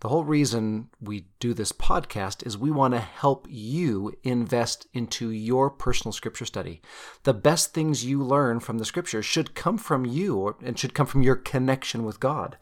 the 0.00 0.08
whole 0.08 0.24
reason 0.24 0.88
we 0.98 1.26
do 1.40 1.52
this 1.52 1.72
podcast 1.72 2.46
is 2.46 2.56
we 2.56 2.70
want 2.70 2.94
to 2.94 3.00
help 3.00 3.46
you 3.50 4.14
invest 4.22 4.86
into 4.94 5.30
your 5.30 5.68
personal 5.68 6.12
scripture 6.12 6.46
study. 6.46 6.80
The 7.24 7.34
best 7.34 7.74
things 7.74 8.04
you 8.04 8.22
learn 8.22 8.60
from 8.60 8.78
the 8.78 8.86
scriptures 8.86 9.26
should 9.26 9.54
come 9.54 9.76
from 9.76 10.06
you 10.06 10.56
and 10.64 10.78
should 10.78 10.94
come 10.94 11.06
from 11.06 11.22
your 11.22 11.36
connection 11.36 12.04
with 12.04 12.18
God. 12.18 12.56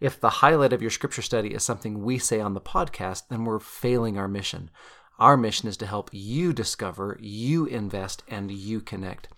If 0.00 0.18
the 0.18 0.30
highlight 0.30 0.72
of 0.72 0.82
your 0.82 0.90
scripture 0.90 1.22
study 1.22 1.54
is 1.54 1.62
something 1.62 2.02
we 2.02 2.18
say 2.18 2.40
on 2.40 2.54
the 2.54 2.60
podcast, 2.60 3.28
then 3.28 3.44
we're 3.44 3.60
failing 3.60 4.18
our 4.18 4.26
mission. 4.26 4.68
Our 5.20 5.36
mission 5.36 5.68
is 5.68 5.76
to 5.76 5.86
help 5.86 6.10
you 6.12 6.52
discover, 6.52 7.16
you 7.20 7.64
invest, 7.66 8.24
and 8.26 8.50
you 8.50 8.80
connect. 8.80 9.28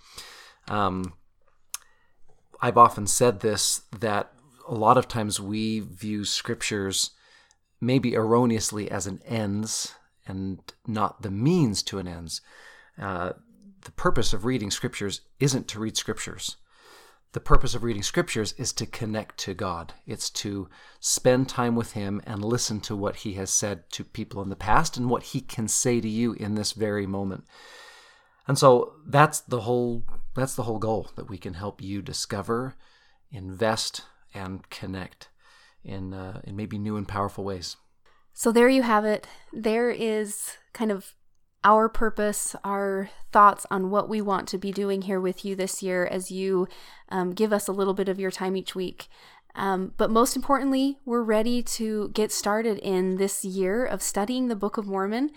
Um, 0.67 1.13
I've 2.63 2.79
often 2.79 3.07
said 3.07 3.41
this 3.41 3.83
that 4.01 4.33
a 4.67 4.75
lot 4.75 4.97
of 4.97 5.09
times 5.09 5.39
we 5.39 5.81
view 5.81 6.25
scriptures 6.25 7.11
maybe 7.85 8.15
erroneously 8.15 8.91
as 8.91 9.07
an 9.07 9.21
ends 9.27 9.95
and 10.27 10.61
not 10.87 11.23
the 11.23 11.31
means 11.31 11.83
to 11.85 11.99
an 11.99 12.09
ends. 12.09 12.41
Uh, 12.99 13.33
the 13.83 13.93
purpose 13.93 14.33
of 14.33 14.45
reading 14.45 14.71
scriptures 14.71 15.21
isn't 15.39 15.69
to 15.69 15.79
read 15.79 15.97
scriptures. 15.97 16.57
The 17.33 17.41
purpose 17.41 17.75
of 17.75 17.83
reading 17.83 18.05
scriptures 18.05 18.53
is 18.53 18.73
to 18.75 18.87
connect 18.87 19.39
to 19.39 19.55
God. 19.55 19.93
It's 20.07 20.31
to 20.31 20.69
spend 21.01 21.49
time 21.49 21.75
with 21.75 21.93
Him 21.93 22.23
and 22.25 22.45
listen 22.45 22.81
to 22.83 22.97
what 22.97 23.17
He 23.17 23.35
has 23.35 23.51
said 23.51 23.91
to 23.91 24.05
people 24.05 24.41
in 24.41 24.51
the 24.51 24.57
past 24.57 24.97
and 24.97 25.11
what 25.11 25.25
He 25.25 25.41
can 25.41 25.67
say 25.67 26.01
to 26.01 26.09
you 26.09 26.35
in 26.35 26.55
this 26.55 26.73
very 26.73 27.07
moment. 27.07 27.45
And 28.47 28.57
so 28.57 28.95
that's 29.07 29.41
the 29.41 29.63
whole 29.63 30.05
that's 30.37 30.55
the 30.55 30.63
whole 30.63 30.79
goal 30.79 31.11
that 31.17 31.29
we 31.29 31.39
can 31.39 31.55
help 31.55 31.83
you 31.83 32.03
discover, 32.03 32.77
invest, 33.33 34.03
and 34.33 34.69
connect 34.71 35.29
in 35.85 36.15
uh, 36.15 36.41
in 36.45 36.57
maybe 36.57 36.79
new 36.79 36.97
and 36.97 37.07
powerful 37.07 37.45
ways. 37.45 37.77
So 38.33 38.51
there 38.51 38.69
you 38.69 38.83
have 38.83 39.05
it. 39.05 39.27
There 39.53 39.91
is 39.91 40.57
kind 40.73 40.91
of 40.91 41.15
our 41.63 41.89
purpose, 41.89 42.55
our 42.63 43.11
thoughts 43.33 43.65
on 43.71 43.91
what 43.91 44.09
we 44.09 44.21
want 44.21 44.49
to 44.49 44.59
be 44.59 44.71
doing 44.71 45.03
here 45.03 45.21
with 45.21 45.45
you 45.45 45.57
this 45.57 45.83
year 45.83 46.05
as 46.05 46.31
you 46.31 46.69
um, 47.09 47.33
give 47.33 47.53
us 47.53 47.69
a 47.69 47.73
little 47.73 47.95
bit 47.95 48.09
of 48.09 48.21
your 48.21 48.31
time 48.31 48.57
each 48.57 48.75
week. 48.75 49.09
Um, 49.55 49.93
but 49.97 50.11
most 50.11 50.37
importantly, 50.37 50.99
we're 51.05 51.23
ready 51.23 51.63
to 51.63 52.11
get 52.11 52.33
started 52.33 52.79
in 52.79 53.17
this 53.17 53.45
year 53.45 53.87
of 53.87 54.03
studying 54.03 54.49
the 54.49 54.57
Book 54.57 54.77
of 54.77 54.87
Mormon. 54.87 55.31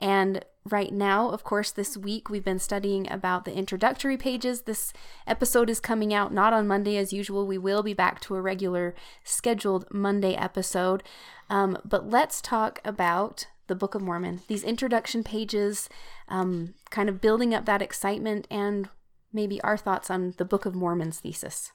And 0.00 0.44
right 0.64 0.92
now, 0.92 1.30
of 1.30 1.44
course, 1.44 1.70
this 1.70 1.96
week 1.96 2.30
we've 2.30 2.44
been 2.44 2.58
studying 2.58 3.10
about 3.10 3.44
the 3.44 3.54
introductory 3.54 4.16
pages. 4.16 4.62
This 4.62 4.92
episode 5.26 5.68
is 5.70 5.80
coming 5.80 6.12
out 6.14 6.32
not 6.32 6.52
on 6.52 6.66
Monday 6.66 6.96
as 6.96 7.12
usual. 7.12 7.46
We 7.46 7.58
will 7.58 7.82
be 7.82 7.94
back 7.94 8.20
to 8.22 8.34
a 8.34 8.40
regular 8.40 8.94
scheduled 9.24 9.86
Monday 9.92 10.34
episode. 10.34 11.02
Um, 11.48 11.78
but 11.84 12.08
let's 12.08 12.40
talk 12.40 12.80
about 12.84 13.46
the 13.66 13.74
Book 13.74 13.94
of 13.94 14.02
Mormon. 14.02 14.40
These 14.48 14.64
introduction 14.64 15.22
pages, 15.22 15.88
um, 16.28 16.74
kind 16.90 17.08
of 17.08 17.20
building 17.20 17.54
up 17.54 17.66
that 17.66 17.82
excitement, 17.82 18.46
and 18.50 18.88
maybe 19.32 19.60
our 19.62 19.76
thoughts 19.76 20.10
on 20.10 20.34
the 20.38 20.44
Book 20.44 20.66
of 20.66 20.74
Mormon's 20.74 21.20
thesis. 21.20 21.72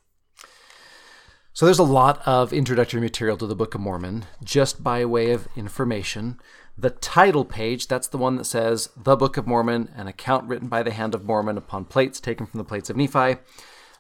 So 1.54 1.66
there's 1.66 1.80
a 1.80 1.84
lot 1.84 2.22
of 2.28 2.52
introductory 2.52 3.00
material 3.00 3.38
to 3.38 3.48
the 3.48 3.56
Book 3.56 3.76
of 3.76 3.82
Mormon. 3.82 4.26
Just 4.44 4.84
by 4.84 5.06
way 5.06 5.32
of 5.32 5.48
information, 5.56 6.38
the 6.78 6.90
title 6.90 7.46
page, 7.46 7.88
that's 7.88 8.08
the 8.08 8.18
one 8.18 8.36
that 8.36 8.46
says 8.46 8.90
The 8.98 9.16
Book 9.16 9.38
of 9.38 9.48
Mormon, 9.48 9.90
an 9.96 10.08
account 10.08 10.48
written 10.48 10.68
by 10.68 10.84
the 10.84 10.92
hand 10.92 11.16
of 11.16 11.24
Mormon 11.24 11.58
upon 11.58 11.86
plates 11.86 12.20
taken 12.20 12.46
from 12.46 12.58
the 12.58 12.66
plates 12.66 12.90
of 12.90 12.98
Nephi. 12.98 13.38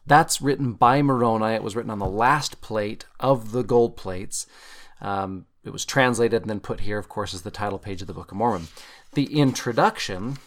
That's 0.05 0.41
written 0.41 0.74
by 0.74 1.01
Moroni. 1.01 1.53
It 1.55 1.63
was 1.63 1.75
written 1.75 1.89
on 1.89 2.00
the 2.00 2.05
last 2.05 2.62
plate 2.62 3.05
of 3.20 3.51
the 3.51 3.63
gold 3.63 3.96
plates. 3.96 4.46
Um, 5.01 5.46
it 5.63 5.72
was 5.72 5.86
translated 5.86 6.44
and 6.44 6.50
then 6.50 6.60
put 6.60 6.82
here, 6.82 7.00
of 7.00 7.10
course, 7.10 7.34
as 7.34 7.41
the 7.41 7.51
title 7.51 7.79
page 7.79 8.01
of 8.01 8.08
the 8.08 8.13
Book 8.13 8.32
of 8.32 8.38
Mormon. 8.38 8.67
The 9.13 9.39
introduction 9.39 10.38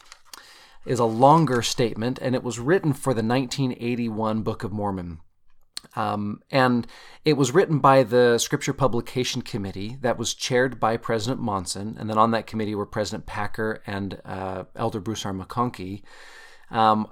is 0.87 0.99
a 0.99 1.05
longer 1.05 1.63
statement, 1.63 2.19
and 2.21 2.35
it 2.35 2.45
was 2.45 2.59
written 2.59 2.93
for 2.93 3.15
the 3.15 3.23
1981 3.23 4.43
Book 4.43 4.65
of 4.65 4.73
Mormon. 4.73 5.21
Um, 5.99 6.43
and 6.53 6.87
it 7.25 7.33
was 7.33 7.51
written 7.51 7.81
by 7.81 8.05
the 8.05 8.39
Scripture 8.39 8.73
Publication 8.73 9.43
Committee 9.43 9.99
that 10.01 10.17
was 10.17 10.33
chaired 10.33 10.79
by 10.79 10.97
President 10.97 11.41
Monson. 11.41 11.97
And 11.99 12.09
then 12.09 12.17
on 12.17 12.31
that 12.31 12.47
committee 12.47 12.77
were 12.77 12.87
President 12.87 13.27
Packer 13.27 13.83
and 13.85 14.21
uh, 14.25 14.65
Elder 14.77 15.01
Bruce 15.01 15.27
R. 15.27 15.33
McConkie. 15.33 16.03
Um, 16.71 17.09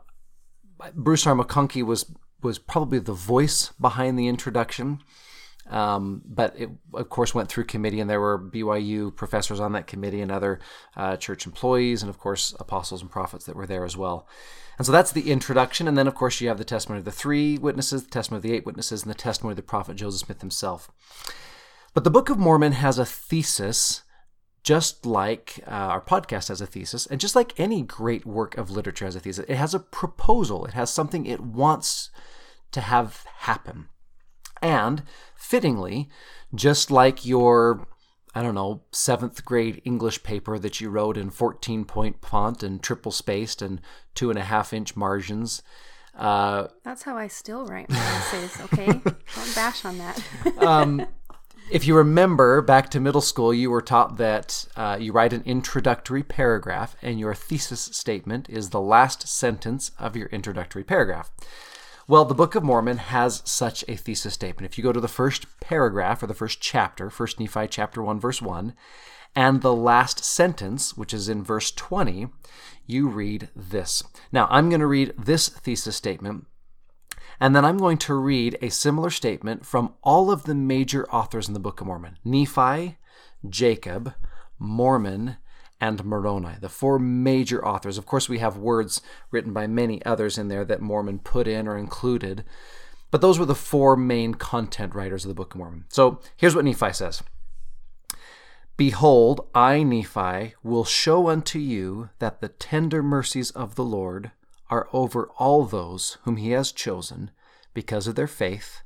Bruce 0.95 1.26
R. 1.26 1.35
McConkie 1.35 1.83
was, 1.83 2.14
was 2.43 2.61
probably 2.61 3.00
the 3.00 3.12
voice 3.12 3.73
behind 3.81 4.16
the 4.16 4.28
introduction. 4.28 5.00
Um, 5.69 6.23
but 6.25 6.55
it, 6.57 6.71
of 6.95 7.09
course, 7.09 7.35
went 7.35 7.49
through 7.49 7.65
committee, 7.65 8.01
and 8.01 8.09
there 8.09 8.21
were 8.21 8.39
BYU 8.39 9.15
professors 9.15 9.61
on 9.61 9.73
that 9.73 9.87
committee 9.87 10.21
and 10.21 10.31
other 10.31 10.61
uh, 10.97 11.17
church 11.17 11.47
employees, 11.47 12.03
and 12.03 12.11
of 12.11 12.19
course, 12.19 12.55
apostles 12.61 13.03
and 13.03 13.11
prophets 13.11 13.47
that 13.47 13.57
were 13.57 13.67
there 13.67 13.85
as 13.85 13.97
well. 13.97 14.29
And 14.79 14.87
so 14.87 14.93
that's 14.93 15.13
the 15.13 15.31
introduction. 15.31 15.89
And 15.89 15.97
then, 15.97 16.07
of 16.07 16.15
course, 16.15 16.41
you 16.41 16.49
have 16.49 16.59
the 16.59 16.65
testimony 16.65 16.99
of 17.01 17.05
the 17.05 17.11
three 17.11 17.59
witnesses, 17.59 18.05
the 18.05 18.11
testimony 18.11 18.39
of 18.39 18.43
the 18.43 18.53
eight 18.53 18.67
witnesses, 18.67 19.03
and 19.03 19.11
the 19.11 19.17
testimony 19.17 19.53
of 19.53 19.57
the 19.57 19.63
prophet 19.63 19.97
Joseph 19.97 20.27
Smith 20.27 20.41
himself. 20.41 20.91
But 21.95 22.05
the 22.05 22.11
Book 22.11 22.29
of 22.29 22.39
Mormon 22.39 22.73
has 22.73 22.99
a 22.99 23.07
thesis, 23.07 24.03
just 24.63 25.07
like 25.07 25.61
uh, 25.67 25.71
our 25.71 26.01
podcast 26.01 26.49
has 26.49 26.61
a 26.61 26.67
thesis, 26.67 27.07
and 27.07 27.21
just 27.21 27.35
like 27.35 27.59
any 27.59 27.83
great 27.83 28.27
work 28.27 28.57
of 28.59 28.71
literature 28.71 29.07
has 29.07 29.17
a 29.17 29.21
thesis. 29.21 29.47
It 29.49 29.57
has 29.57 29.75
a 29.75 29.81
proposal, 29.81 30.67
it 30.67 30.75
has 30.75 30.93
something 30.93 31.25
it 31.25 31.41
wants 31.41 32.11
to 32.73 32.83
have 32.83 33.25
happen. 33.39 33.89
And 34.63 35.03
fittingly, 35.35 36.09
just 36.55 36.91
like 36.91 37.27
your 37.27 37.87
I 38.37 38.43
don't 38.43 38.55
know, 38.55 38.83
seventh 38.93 39.47
grade 39.47 39.81
English 39.87 40.23
paper 40.23 40.59
that 40.59 40.79
you 40.79 40.91
wrote 40.91 41.17
in 41.17 41.31
14 41.31 41.87
point 41.87 42.23
font 42.23 42.63
and 42.63 42.83
triple 42.83 43.11
spaced 43.11 43.63
and 43.63 43.81
two 44.15 44.29
and 44.29 44.39
a 44.39 44.45
half 44.45 44.75
inch 44.75 44.95
margins. 44.95 45.63
Uh, 46.15 46.67
That's 46.83 47.03
how 47.03 47.17
I 47.17 47.29
still 47.29 47.65
write 47.65 47.89
my 47.89 47.97
essays, 47.97 48.61
okay? 48.61 48.87
Don't 49.35 49.55
bash 49.55 49.87
on 49.87 49.97
that. 49.97 50.23
um, 50.59 51.07
if 51.71 51.87
you 51.87 51.97
remember 51.97 52.61
back 52.61 52.91
to 52.91 53.01
middle 53.01 53.23
school, 53.23 53.55
you 53.55 53.71
were 53.71 53.81
taught 53.81 54.19
that 54.19 54.67
uh, 54.77 54.99
you 55.01 55.13
write 55.13 55.33
an 55.33 55.43
introductory 55.47 56.23
paragraph 56.23 56.95
and 57.01 57.19
your 57.19 57.35
thesis 57.35 57.81
statement 57.81 58.51
is 58.51 58.69
the 58.69 58.83
last 58.83 59.27
sentence 59.27 59.93
of 59.99 60.15
your 60.15 60.29
introductory 60.29 60.85
paragraph. 60.85 61.31
Well, 62.09 62.25
the 62.25 62.37
Book 62.37 62.55
of 62.55 62.63
Mormon 62.63 62.99
has 62.99 63.43
such 63.45 63.85
a 63.89 63.97
thesis 63.97 64.33
statement. 64.33 64.71
If 64.71 64.79
you 64.79 64.85
go 64.85 64.93
to 64.93 65.01
the 65.01 65.09
first 65.09 65.47
paragraph 65.59 66.23
or 66.23 66.29
the 66.29 66.35
first 66.35 66.61
chapter, 66.61 67.11
1 67.11 67.29
Nephi 67.41 67.67
chapter 67.67 68.01
1 68.01 68.21
verse 68.21 68.41
1, 68.41 68.75
and 69.35 69.61
the 69.61 69.75
last 69.75 70.23
sentence, 70.23 70.97
which 70.97 71.13
is 71.13 71.29
in 71.29 71.43
verse 71.43 71.73
20, 71.73 72.29
you 72.87 73.09
read 73.09 73.49
this. 73.57 74.05
Now, 74.31 74.47
I'm 74.53 74.69
going 74.69 74.81
to 74.81 74.87
read 74.87 75.15
this 75.19 75.49
thesis 75.49 75.97
statement, 75.97 76.47
and 77.41 77.57
then 77.57 77.65
I'm 77.65 77.77
going 77.77 77.99
to 77.99 78.15
read 78.15 78.57
a 78.63 78.69
similar 78.69 79.11
statement 79.11 79.67
from 79.67 79.95
all 80.05 80.31
of 80.31 80.45
the 80.45 80.55
major 80.55 81.11
authors 81.11 81.49
in 81.49 81.55
the 81.55 81.61
Book 81.61 81.81
of 81.81 81.89
Mormon 81.89 82.19
Nephi, 82.25 82.99
Jacob, 83.49 84.15
Mormon, 84.61 85.39
and 85.80 86.04
Moroni, 86.04 86.54
the 86.61 86.68
four 86.68 86.99
major 86.99 87.64
authors. 87.64 87.99
Of 87.99 88.06
course, 88.06 88.28
we 88.28 88.38
have 88.38 88.56
words 88.56 89.00
written 89.30 89.52
by 89.52 89.66
many 89.66 90.04
others 90.04 90.38
in 90.38 90.49
there 90.49 90.64
that 90.64 90.80
Mormon 90.80 91.18
put 91.18 91.47
in 91.47 91.68
or 91.68 91.76
included, 91.76 92.45
but 93.11 93.21
those 93.21 93.38
were 93.38 93.47
the 93.47 93.54
four 93.54 93.97
main 93.97 94.35
content 94.35 94.95
writers 94.95 95.25
of 95.25 95.28
the 95.28 95.35
Book 95.35 95.54
of 95.54 95.59
Mormon. 95.59 95.85
So 95.88 96.21
here's 96.37 96.54
what 96.54 96.64
Nephi 96.64 96.92
says 96.92 97.23
Behold, 98.76 99.49
I, 99.54 99.83
Nephi, 99.83 100.54
will 100.62 100.85
show 100.85 101.28
unto 101.28 101.59
you 101.59 102.11
that 102.18 102.40
the 102.40 102.49
tender 102.49 103.02
mercies 103.02 103.50
of 103.50 103.75
the 103.75 103.85
Lord 103.85 104.33
are 104.68 104.88
over 104.92 105.30
all 105.38 105.64
those 105.64 106.18
whom 106.25 106.37
he 106.37 106.50
has 106.50 106.73
chosen, 106.73 107.30
because 107.73 108.06
of 108.06 108.16
their 108.16 108.26
faith, 108.26 108.83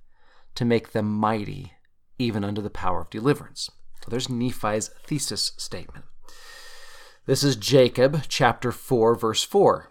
to 0.55 0.65
make 0.65 0.93
them 0.93 1.07
mighty, 1.07 1.73
even 2.19 2.45
unto 2.45 2.61
the 2.61 2.71
power 2.71 3.01
of 3.01 3.11
deliverance. 3.11 3.71
So 4.05 4.11
there's 4.11 4.29
Nephi's 4.29 4.89
thesis 5.05 5.53
statement. 5.57 6.05
This 7.27 7.45
is 7.45 7.57
Jacob 7.57 8.23
chapter 8.29 8.73
4, 8.73 9.15
verse 9.15 9.45
4. 9.45 9.91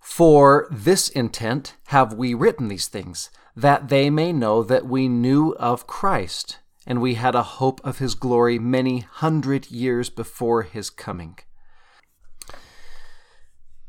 For 0.00 0.66
this 0.72 1.08
intent 1.08 1.76
have 1.86 2.14
we 2.14 2.34
written 2.34 2.66
these 2.66 2.88
things, 2.88 3.30
that 3.54 3.88
they 3.88 4.10
may 4.10 4.32
know 4.32 4.64
that 4.64 4.84
we 4.84 5.06
knew 5.08 5.54
of 5.60 5.86
Christ, 5.86 6.58
and 6.84 7.00
we 7.00 7.14
had 7.14 7.36
a 7.36 7.44
hope 7.44 7.80
of 7.84 7.98
his 7.98 8.16
glory 8.16 8.58
many 8.58 9.00
hundred 9.00 9.70
years 9.70 10.10
before 10.10 10.62
his 10.62 10.90
coming. 10.90 11.38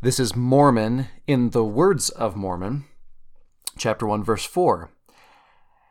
This 0.01 0.19
is 0.19 0.35
Mormon 0.35 1.07
in 1.25 1.49
the 1.49 1.65
words 1.65 2.11
of 2.11 2.35
Mormon, 2.35 2.85
chapter 3.79 4.05
1, 4.05 4.23
verse 4.23 4.45
4. 4.45 4.91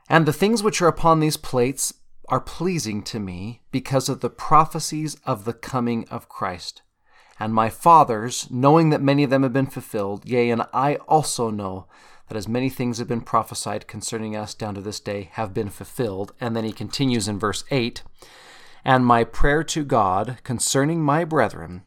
And 0.09 0.27
the 0.27 0.33
things 0.33 0.63
which 0.63 0.81
are 0.81 0.89
upon 0.89 1.19
these 1.19 1.37
plates 1.37 1.93
are 2.29 2.41
pleasing 2.41 3.03
to 3.03 3.19
me 3.19 3.63
because 3.71 4.09
of 4.09 4.21
the 4.21 4.31
prophecies 4.31 5.17
of 5.25 5.45
the 5.45 5.53
coming 5.53 6.07
of 6.09 6.29
Christ. 6.29 6.83
And 7.41 7.55
my 7.55 7.71
fathers, 7.71 8.49
knowing 8.51 8.91
that 8.91 9.01
many 9.01 9.25
of 9.25 9.31
them 9.31 9.43
have 9.43 9.53
been 9.53 9.67
fulfilled, 9.67 10.27
yea, 10.27 10.51
and 10.51 10.63
I 10.73 10.97
also 11.09 11.51
know 11.51 11.87
that 12.29 12.37
as 12.37 12.49
many 12.49 12.69
things 12.69 12.99
have 12.99 13.09
been 13.09 13.23
prophesied 13.23 13.87
concerning 13.87 14.37
us 14.37 14.55
down 14.55 14.75
to 14.75 14.81
this 14.81 15.01
day 15.01 15.31
have 15.33 15.55
been 15.55 15.71
fulfilled. 15.71 16.33
And 16.41 16.55
then 16.55 16.65
he 16.65 16.73
continues 16.73 17.29
in 17.29 17.39
verse 17.39 17.65
8 17.71 18.03
And 18.85 19.07
my 19.07 19.25
prayer 19.25 19.65
to 19.65 19.85
God 19.85 20.39
concerning 20.45 21.03
my 21.03 21.25
brethren 21.25 21.85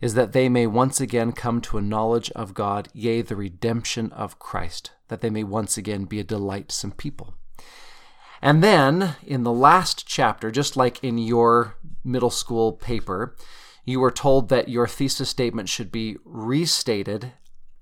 is 0.00 0.14
that 0.14 0.32
they 0.32 0.48
may 0.48 0.66
once 0.66 1.00
again 1.00 1.32
come 1.32 1.60
to 1.60 1.78
a 1.78 1.82
knowledge 1.82 2.30
of 2.32 2.54
God, 2.54 2.88
yea, 2.92 3.22
the 3.22 3.36
redemption 3.36 4.10
of 4.12 4.38
Christ, 4.38 4.90
that 5.08 5.20
they 5.20 5.30
may 5.30 5.44
once 5.44 5.78
again 5.78 6.04
be 6.04 6.18
a 6.18 6.24
delightsome 6.24 6.92
people. 6.92 7.34
And 8.42 8.62
then 8.62 9.14
in 9.24 9.44
the 9.44 9.52
last 9.52 10.06
chapter, 10.06 10.50
just 10.50 10.76
like 10.76 11.02
in 11.02 11.16
your 11.16 11.76
middle 12.04 12.30
school 12.30 12.72
paper, 12.72 13.36
you 13.84 14.00
were 14.00 14.10
told 14.10 14.48
that 14.48 14.68
your 14.68 14.88
thesis 14.88 15.28
statement 15.28 15.68
should 15.68 15.92
be 15.92 16.16
restated 16.24 17.32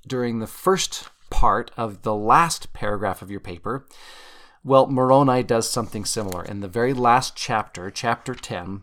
during 0.06 0.38
the 0.38 0.46
first 0.46 1.08
part 1.30 1.70
of 1.76 2.02
the 2.02 2.14
last 2.14 2.74
paragraph 2.74 3.22
of 3.22 3.30
your 3.30 3.40
paper. 3.40 3.86
Well, 4.62 4.86
Moroni 4.86 5.42
does 5.42 5.70
something 5.70 6.04
similar. 6.04 6.44
In 6.44 6.60
the 6.60 6.68
very 6.68 6.92
last 6.92 7.34
chapter, 7.34 7.90
chapter 7.90 8.34
10, 8.34 8.82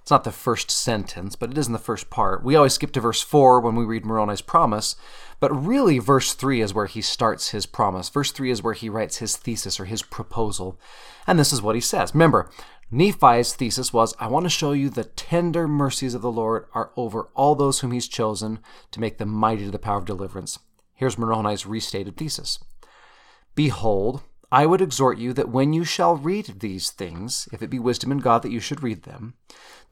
it's 0.00 0.10
not 0.10 0.24
the 0.24 0.32
first 0.32 0.70
sentence, 0.70 1.36
but 1.36 1.50
it 1.50 1.58
is 1.58 1.66
in 1.66 1.74
the 1.74 1.78
first 1.78 2.08
part. 2.08 2.42
We 2.42 2.56
always 2.56 2.72
skip 2.72 2.92
to 2.92 3.00
verse 3.00 3.20
4 3.20 3.60
when 3.60 3.76
we 3.76 3.84
read 3.84 4.06
Moroni's 4.06 4.40
promise, 4.40 4.96
but 5.42 5.66
really 5.66 5.98
verse 5.98 6.34
3 6.34 6.60
is 6.60 6.72
where 6.72 6.86
he 6.86 7.02
starts 7.02 7.48
his 7.48 7.66
promise. 7.66 8.08
Verse 8.08 8.30
3 8.30 8.52
is 8.52 8.62
where 8.62 8.74
he 8.74 8.88
writes 8.88 9.16
his 9.16 9.34
thesis 9.34 9.80
or 9.80 9.86
his 9.86 10.00
proposal. 10.00 10.78
And 11.26 11.36
this 11.36 11.52
is 11.52 11.60
what 11.60 11.74
he 11.74 11.80
says. 11.80 12.14
Remember, 12.14 12.48
Nephi's 12.92 13.52
thesis 13.52 13.92
was 13.92 14.14
I 14.20 14.28
want 14.28 14.44
to 14.44 14.50
show 14.50 14.70
you 14.70 14.88
the 14.88 15.02
tender 15.02 15.66
mercies 15.66 16.14
of 16.14 16.22
the 16.22 16.30
Lord 16.30 16.66
are 16.74 16.92
over 16.96 17.28
all 17.34 17.56
those 17.56 17.80
whom 17.80 17.90
he's 17.90 18.06
chosen 18.06 18.60
to 18.92 19.00
make 19.00 19.18
them 19.18 19.30
mighty 19.30 19.64
to 19.64 19.72
the 19.72 19.80
power 19.80 19.98
of 19.98 20.04
deliverance. 20.04 20.60
Here's 20.94 21.18
Moroni's 21.18 21.66
restated 21.66 22.16
thesis 22.16 22.60
Behold, 23.56 24.22
I 24.52 24.66
would 24.66 24.80
exhort 24.80 25.18
you 25.18 25.32
that 25.32 25.48
when 25.48 25.72
you 25.72 25.82
shall 25.82 26.14
read 26.14 26.60
these 26.60 26.90
things, 26.90 27.48
if 27.52 27.64
it 27.64 27.70
be 27.70 27.80
wisdom 27.80 28.12
in 28.12 28.18
God 28.18 28.42
that 28.42 28.52
you 28.52 28.60
should 28.60 28.84
read 28.84 29.02
them, 29.02 29.34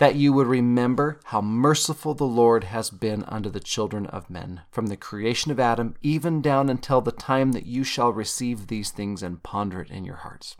that 0.00 0.16
you 0.16 0.32
would 0.32 0.46
remember 0.46 1.20
how 1.24 1.42
merciful 1.42 2.14
the 2.14 2.24
Lord 2.24 2.64
has 2.64 2.88
been 2.88 3.22
unto 3.24 3.50
the 3.50 3.60
children 3.60 4.06
of 4.06 4.30
men, 4.30 4.62
from 4.70 4.86
the 4.86 4.96
creation 4.96 5.52
of 5.52 5.60
Adam 5.60 5.94
even 6.00 6.40
down 6.40 6.70
until 6.70 7.02
the 7.02 7.12
time 7.12 7.52
that 7.52 7.66
you 7.66 7.84
shall 7.84 8.10
receive 8.10 8.66
these 8.68 8.90
things 8.90 9.22
and 9.22 9.42
ponder 9.42 9.82
it 9.82 9.90
in 9.90 10.06
your 10.06 10.16
hearts. 10.16 10.56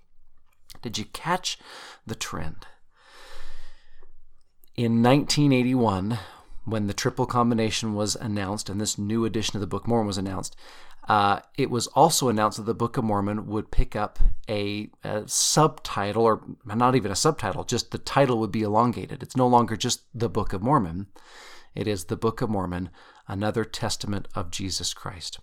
Did 0.82 0.98
you 0.98 1.06
catch 1.06 1.58
the 2.06 2.14
trend? 2.14 2.66
In 4.76 5.02
1981, 5.02 6.18
when 6.66 6.86
the 6.86 6.92
triple 6.92 7.24
combination 7.24 7.94
was 7.94 8.16
announced 8.16 8.68
and 8.68 8.78
this 8.78 8.98
new 8.98 9.24
edition 9.24 9.56
of 9.56 9.62
the 9.62 9.66
Book 9.66 9.84
of 9.84 9.88
Mormon 9.88 10.06
was 10.06 10.18
announced, 10.18 10.54
uh, 11.08 11.40
it 11.56 11.70
was 11.70 11.86
also 11.88 12.28
announced 12.28 12.58
that 12.58 12.64
the 12.64 12.74
Book 12.74 12.96
of 12.96 13.04
Mormon 13.04 13.46
would 13.46 13.70
pick 13.70 13.96
up 13.96 14.18
a, 14.48 14.90
a, 15.02 15.26
subtitle, 15.26 16.24
or 16.24 16.42
not 16.64 16.94
even 16.94 17.10
a 17.10 17.16
subtitle, 17.16 17.64
just 17.64 17.90
the 17.90 17.98
title 17.98 18.38
would 18.38 18.52
be 18.52 18.62
elongated. 18.62 19.22
It's 19.22 19.36
no 19.36 19.46
longer 19.46 19.76
just 19.76 20.02
the 20.14 20.28
Book 20.28 20.52
of 20.52 20.62
Mormon, 20.62 21.06
it 21.74 21.86
is 21.86 22.04
the 22.04 22.16
Book 22.16 22.42
of 22.42 22.50
Mormon, 22.50 22.90
another 23.26 23.64
testament 23.64 24.28
of 24.34 24.50
Jesus 24.50 24.92
Christ. 24.92 25.40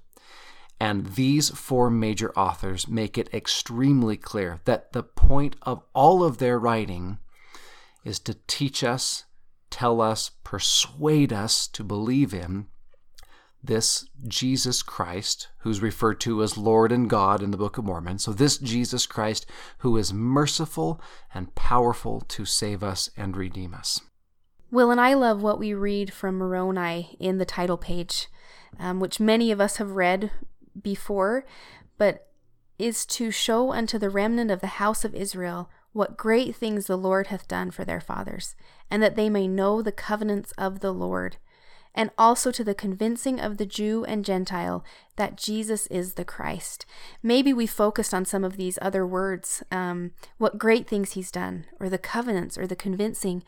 And 0.80 1.08
these 1.16 1.50
four 1.50 1.90
major 1.90 2.32
authors 2.38 2.88
make 2.88 3.18
it 3.18 3.34
extremely 3.34 4.16
clear 4.16 4.60
that 4.66 4.94
the 4.94 5.04
point 5.04 5.56
of 5.64 5.84
all 5.94 6.24
of 6.24 6.38
their 6.38 6.60
writing 6.60 7.18
is 8.04 8.20
to 8.20 8.38
teach 8.46 8.84
us, 8.84 9.26
tell 9.70 10.00
us, 10.02 10.32
persuade 10.44 11.34
us 11.34 11.68
to 11.68 11.84
believe 11.84 12.34
in 12.34 12.68
this 13.64 14.08
Jesus 14.28 14.82
Christ, 14.82 15.50
who's 15.60 15.82
referred 15.82 16.20
to 16.22 16.42
as 16.44 16.58
Lord 16.58 16.92
and 16.92 17.10
God 17.10 17.42
in 17.42 17.52
the 17.52 17.58
Book 17.58 17.78
of 17.78 17.86
Mormon. 17.86 18.20
So, 18.20 18.32
this 18.32 18.58
Jesus 18.58 19.06
Christ 19.06 19.46
who 19.80 19.98
is 19.98 20.14
merciful 20.14 21.02
and 21.34 21.54
powerful 21.56 22.22
to 22.22 22.46
save 22.46 22.84
us 22.84 23.10
and 23.18 23.36
redeem 23.36 23.74
us. 23.74 24.02
Will 24.70 24.92
and 24.92 25.00
I 25.00 25.14
love 25.14 25.42
what 25.42 25.60
we 25.60 25.74
read 25.74 26.14
from 26.14 26.38
Moroni 26.38 27.16
in 27.20 27.38
the 27.38 27.46
title 27.46 27.78
page, 27.78 28.28
um, 28.80 29.00
which 29.00 29.20
many 29.20 29.52
of 29.52 29.62
us 29.62 29.78
have 29.78 29.92
read 29.92 30.32
before, 30.82 31.46
but 31.98 32.28
is 32.78 33.06
to 33.06 33.32
show 33.32 33.72
unto 33.72 33.98
the 33.98 34.10
remnant 34.10 34.52
of 34.52 34.62
the 34.62 34.68
house 34.68 35.04
of 35.04 35.16
Israel 35.16 35.70
what 35.94 36.18
great 36.18 36.56
things 36.56 36.86
the 36.86 36.98
Lord 36.98 37.28
hath 37.28 37.48
done 37.48 37.72
for 37.72 37.84
their 37.84 38.02
fathers, 38.02 38.56
and 38.92 39.02
that 39.02 39.16
they 39.16 39.30
may 39.30 39.48
know 39.48 39.82
the 39.82 39.92
covenants 39.92 40.52
of 40.58 40.82
the 40.82 40.94
Lord 40.94 41.38
and 41.98 42.12
also 42.16 42.52
to 42.52 42.64
the 42.64 42.76
convincing 42.76 43.40
of 43.40 43.58
the 43.58 43.66
Jew 43.66 44.06
and 44.06 44.24
Gentile 44.24 44.86
that 45.16 45.36
Jesus 45.36 45.88
is 45.88 46.14
the 46.14 46.24
Christ. 46.24 46.86
Maybe 47.24 47.52
we 47.52 47.66
focused 47.66 48.14
on 48.14 48.24
some 48.24 48.44
of 48.44 48.56
these 48.56 48.78
other 48.84 49.06
words, 49.06 49.64
um, 49.72 50.12
what 50.38 50.60
great 50.60 50.88
things 50.88 51.14
he's 51.14 51.32
done, 51.32 51.66
or 51.80 51.90
the 51.90 51.98
covenants, 51.98 52.56
or 52.56 52.68
the 52.68 52.76
convincing. 52.76 53.44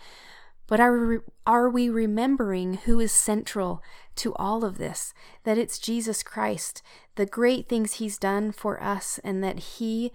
But 0.66 0.80
are, 0.80 1.24
are 1.46 1.70
we 1.70 1.90
remembering 1.90 2.74
who 2.86 3.00
is 3.00 3.12
central 3.12 3.84
to 4.16 4.34
all 4.36 4.66
of 4.66 4.80
this? 4.80 5.14
That 5.44 5.60
it's 5.60 5.78
Jesus 5.78 6.24
Christ, 6.24 6.82
the 7.16 7.28
great 7.28 7.70
things 7.70 7.94
he's 7.94 8.18
done 8.18 8.52
for 8.52 8.82
us, 8.82 9.20
and 9.24 9.44
that 9.44 9.60
he 9.60 10.12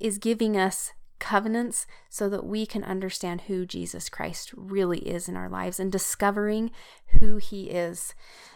is 0.00 0.18
giving 0.18 0.56
us 0.56 0.92
covenants 1.20 1.86
so 2.08 2.28
that 2.28 2.44
we 2.44 2.66
can 2.66 2.82
understand 2.82 3.42
who 3.42 3.64
Jesus 3.64 4.08
Christ 4.08 4.52
really 4.56 5.00
is 5.00 5.28
in 5.28 5.36
our 5.36 5.48
lives 5.48 5.78
and 5.78 5.92
discovering 5.92 6.72
who 7.20 7.36
he 7.36 7.70
is. 7.70 8.14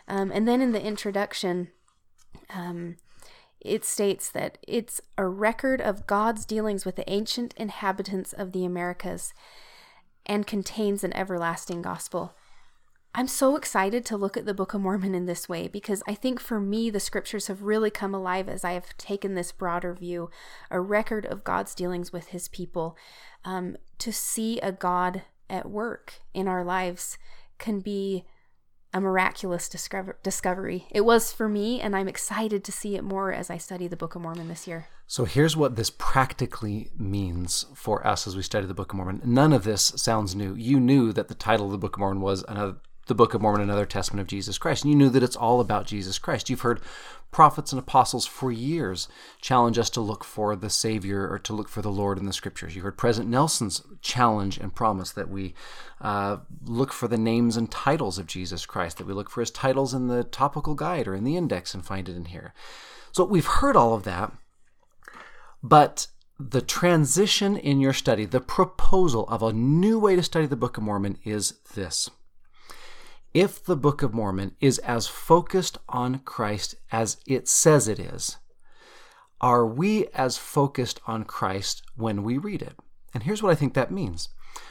Um, 0.09 0.33
and 0.33 0.49
then 0.49 0.61
in 0.61 0.73
the 0.73 0.83
introduction, 0.83 1.69
um, 2.51 2.97
it 3.61 3.85
states 3.85 4.29
that 4.31 4.59
it's 4.67 5.01
a 5.17 5.27
record 5.27 5.81
of 5.81 6.07
God's 6.07 6.45
dealings 6.45 6.85
with 6.85 6.97
the 6.97 7.11
ancient 7.11 7.55
inhabitants 7.57 8.33
of 8.33 8.53
the 8.53 8.65
Americas 8.65 9.33
and 10.27 10.47
contains 10.47 11.05
an 11.05 11.15
everlasting 11.15 11.83
gospel. 11.83 12.35
I'm 13.17 13.29
so 13.29 13.55
excited 13.55 14.05
to 14.07 14.17
look 14.17 14.37
at 14.37 14.45
the 14.45 14.55
Book 14.55 14.75
of 14.75 14.81
Mormon 14.81 15.15
in 15.15 15.27
this 15.27 15.49
way 15.49 15.69
because 15.69 16.03
I 16.09 16.15
think 16.15 16.41
for 16.41 16.59
me, 16.59 16.91
the 16.91 16.99
scriptures 16.99 17.47
have 17.47 17.63
really 17.63 17.91
come 17.91 18.13
alive 18.13 18.49
as 18.49 18.65
I 18.65 18.73
have 18.73 18.97
taken 18.99 19.35
this 19.35 19.53
broader 19.53 19.95
view, 19.95 20.31
a 20.69 20.81
record 20.81 21.25
of 21.25 21.45
God's 21.45 21.77
dealings 21.77 22.13
with 22.13 22.29
his 22.29 22.49
people. 22.49 22.97
Um, 23.45 23.77
to 23.99 24.13
see 24.13 24.59
a 24.61 24.73
God 24.73 25.23
at 25.49 25.71
work 25.71 26.15
in 26.33 26.49
our 26.49 26.65
lives 26.65 27.17
can 27.59 27.79
be 27.79 28.25
a 28.93 29.01
miraculous 29.01 29.69
discover- 29.69 30.19
discovery. 30.25 30.89
It 30.91 31.03
was 31.03 31.33
for 31.33 31.49
me, 31.49 31.81
and 31.81 31.95
I'm 31.95 32.09
excited 32.09 32.65
to 32.65 32.73
see 32.73 32.97
it 32.97 33.05
more 33.05 33.33
as 33.33 33.49
I 33.49 33.59
study 33.59 33.87
the 33.87 33.97
Book 33.97 34.17
of 34.17 34.23
Mormon 34.23 34.49
this 34.49 34.67
year. 34.67 34.87
So 35.07 35.25
here's 35.25 35.57
what 35.57 35.77
this 35.77 35.91
practically 35.91 36.91
means 36.97 37.67
for 37.75 38.05
us 38.05 38.27
as 38.27 38.35
we 38.35 38.43
study 38.43 38.67
the 38.67 38.75
Book 38.75 38.93
of 38.93 38.97
Mormon. 38.97 39.21
None 39.25 39.53
of 39.53 39.63
this 39.63 39.93
sounds 39.97 40.35
new. 40.35 40.55
You 40.55 40.81
knew 40.81 41.13
that 41.13 41.29
the 41.29 41.35
title 41.35 41.67
of 41.67 41.73
the 41.73 41.79
Book 41.79 41.97
of 41.97 42.01
Mormon 42.01 42.21
was 42.21 42.45
another 42.49 42.77
the 43.07 43.15
Book 43.15 43.35
of 43.35 43.43
Mormon, 43.43 43.61
another 43.61 43.87
testament 43.87 44.21
of 44.23 44.27
Jesus 44.27 44.59
Christ. 44.59 44.85
And 44.85 44.93
you 44.93 44.99
knew 44.99 45.11
that 45.11 45.23
it's 45.23 45.37
all 45.37 45.61
about 45.61 45.87
Jesus 45.87 46.19
Christ. 46.19 46.49
You've 46.49 46.63
heard 46.63 46.81
prophets 47.31 47.73
and 47.73 47.81
apostles 47.81 48.27
for 48.27 48.53
years 48.53 49.09
challenge 49.41 49.77
us 49.77 49.91
to 49.91 50.01
look 50.01 50.23
for 50.23 50.55
the 50.55 50.71
Savior 50.71 51.29
or 51.29 51.39
to 51.41 51.53
look 51.53 51.69
for 51.69 51.83
the 51.83 51.91
Lord 51.91 52.17
in 52.17 52.27
the 52.27 52.33
Scriptures. 52.33 52.77
You 52.77 52.83
heard 52.83 52.97
President 52.97 53.31
Nelson's 53.31 53.83
challenge 54.01 54.57
and 54.57 54.75
promise 54.75 55.11
that 55.13 55.29
we 55.29 55.53
uh, 56.01 56.37
look 56.65 56.93
for 56.93 57.09
the 57.09 57.19
names 57.19 57.57
and 57.57 57.71
titles 57.71 58.19
of 58.19 58.27
Jesus 58.27 58.67
Christ, 58.67 58.99
that 58.99 59.07
we 59.07 59.13
look 59.13 59.31
for 59.31 59.41
his 59.41 59.51
titles 59.51 59.93
in 59.93 60.07
the 60.07 60.23
topical 60.23 60.75
guide 60.75 61.09
or 61.09 61.15
in 61.15 61.25
the 61.25 61.37
index 61.37 61.75
and 61.75 61.85
find 61.85 62.09
it 62.09 62.17
in 62.17 62.27
here. 62.27 62.55
So 63.11 63.25
we've 63.25 63.47
heard 63.47 63.77
all 63.77 63.95
of 63.95 64.05
that, 64.05 64.33
but 65.63 66.07
the 66.39 66.61
transition 66.61 67.57
in 67.57 67.81
your 67.81 67.93
study, 67.93 68.27
the 68.27 68.41
proposal 68.41 69.27
of 69.29 69.43
a 69.43 69.53
new 69.53 69.99
way 69.99 70.17
to 70.17 70.23
study 70.23 70.47
the 70.47 70.57
Book 70.57 70.77
of 70.77 70.83
Mormon 70.83 71.19
is 71.25 71.55
this 71.75 72.11
if 73.35 73.65
the 73.65 73.77
Book 73.77 74.03
of 74.03 74.15
Mormon 74.15 74.55
is 74.61 74.79
as 74.79 75.09
focused 75.09 75.77
on 75.89 76.21
Christ 76.21 76.77
as 76.93 77.17
it 77.27 77.49
says 77.49 77.89
it 77.89 77.99
is, 77.99 78.37
are 79.41 79.67
we 79.67 80.07
as 80.15 80.39
focused 80.39 81.01
on 81.09 81.25
Christ 81.25 81.83
when 81.97 82.23
we 82.23 82.39
read 82.39 82.63
it? 82.63 82.77
And 83.13 83.25
here's 83.25 83.43
what 83.43 83.51
I 83.51 83.57
think 83.57 83.75
that 83.75 83.91
means. 83.91 84.29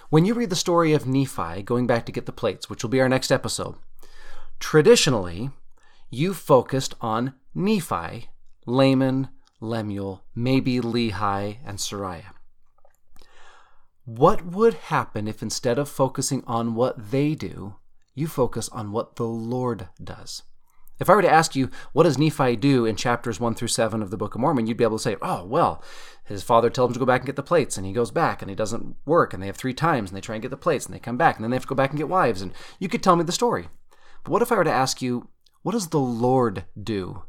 When 0.09 0.23
you 0.23 0.33
read 0.33 0.49
the 0.49 0.55
story 0.55 0.93
of 0.93 1.05
Nephi 1.05 1.61
going 1.63 1.87
back 1.87 2.05
to 2.05 2.11
get 2.13 2.25
the 2.25 2.31
plates, 2.31 2.69
which 2.69 2.83
will 2.83 2.89
be 2.89 3.01
our 3.01 3.09
next 3.09 3.31
episode, 3.31 3.75
traditionally, 4.59 5.49
you 6.09 6.33
focused 6.33 6.95
on 7.01 7.33
Nephi, 7.53 8.29
Laman, 8.65 9.27
Lemuel, 9.59 10.23
maybe 10.33 10.79
Lehi, 10.79 11.57
and 11.65 11.77
Sariah. 11.77 12.33
What 14.05 14.45
would 14.45 14.73
happen 14.75 15.27
if 15.27 15.41
instead 15.41 15.77
of 15.77 15.89
focusing 15.89 16.43
on 16.47 16.75
what 16.75 17.11
they 17.11 17.35
do, 17.35 17.75
you 18.15 18.27
focus 18.27 18.69
on 18.69 18.91
what 18.91 19.15
the 19.15 19.25
Lord 19.25 19.89
does. 20.03 20.43
If 20.99 21.09
I 21.09 21.15
were 21.15 21.21
to 21.23 21.31
ask 21.31 21.55
you, 21.55 21.69
what 21.91 22.03
does 22.03 22.17
Nephi 22.17 22.55
do 22.55 22.85
in 22.85 22.95
chapters 22.95 23.39
1 23.39 23.55
through 23.55 23.69
7 23.69 24.01
of 24.01 24.11
the 24.11 24.17
Book 24.17 24.35
of 24.35 24.41
Mormon, 24.41 24.67
you'd 24.67 24.77
be 24.77 24.83
able 24.83 24.97
to 24.97 25.03
say, 25.03 25.17
oh, 25.21 25.43
well, 25.43 25.83
his 26.23 26.43
father 26.43 26.69
tells 26.69 26.89
him 26.89 26.93
to 26.93 26.99
go 26.99 27.05
back 27.05 27.21
and 27.21 27.25
get 27.25 27.35
the 27.35 27.43
plates, 27.43 27.77
and 27.77 27.85
he 27.85 27.93
goes 27.93 28.11
back, 28.11 28.41
and 28.41 28.49
he 28.49 28.55
doesn't 28.55 28.95
work, 29.05 29.33
and 29.33 29.41
they 29.41 29.47
have 29.47 29.57
three 29.57 29.73
times, 29.73 30.09
and 30.09 30.17
they 30.17 30.21
try 30.21 30.35
and 30.35 30.41
get 30.41 30.51
the 30.51 30.57
plates, 30.57 30.85
and 30.85 30.93
they 30.93 30.99
come 30.99 31.17
back, 31.17 31.35
and 31.35 31.43
then 31.43 31.51
they 31.51 31.55
have 31.55 31.63
to 31.63 31.67
go 31.67 31.75
back 31.75 31.89
and 31.89 31.97
get 31.97 32.07
wives, 32.07 32.41
and 32.41 32.53
you 32.79 32.87
could 32.87 33.01
tell 33.01 33.15
me 33.15 33.23
the 33.23 33.31
story. 33.31 33.69
But 34.23 34.31
what 34.31 34.41
if 34.41 34.51
I 34.51 34.55
were 34.55 34.63
to 34.63 34.71
ask 34.71 35.01
you, 35.01 35.29
what 35.63 35.71
does 35.71 35.87
the 35.87 35.99
Lord 35.99 36.65
do 36.81 37.23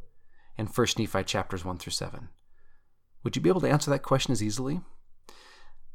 in 0.58 0.66
1 0.66 0.86
Nephi 0.98 1.24
chapters 1.24 1.64
1 1.64 1.78
through 1.78 1.92
7? 1.92 2.28
Would 3.22 3.34
you 3.34 3.42
be 3.42 3.48
able 3.48 3.62
to 3.62 3.70
answer 3.70 3.90
that 3.90 4.02
question 4.02 4.32
as 4.32 4.42
easily? 4.42 4.82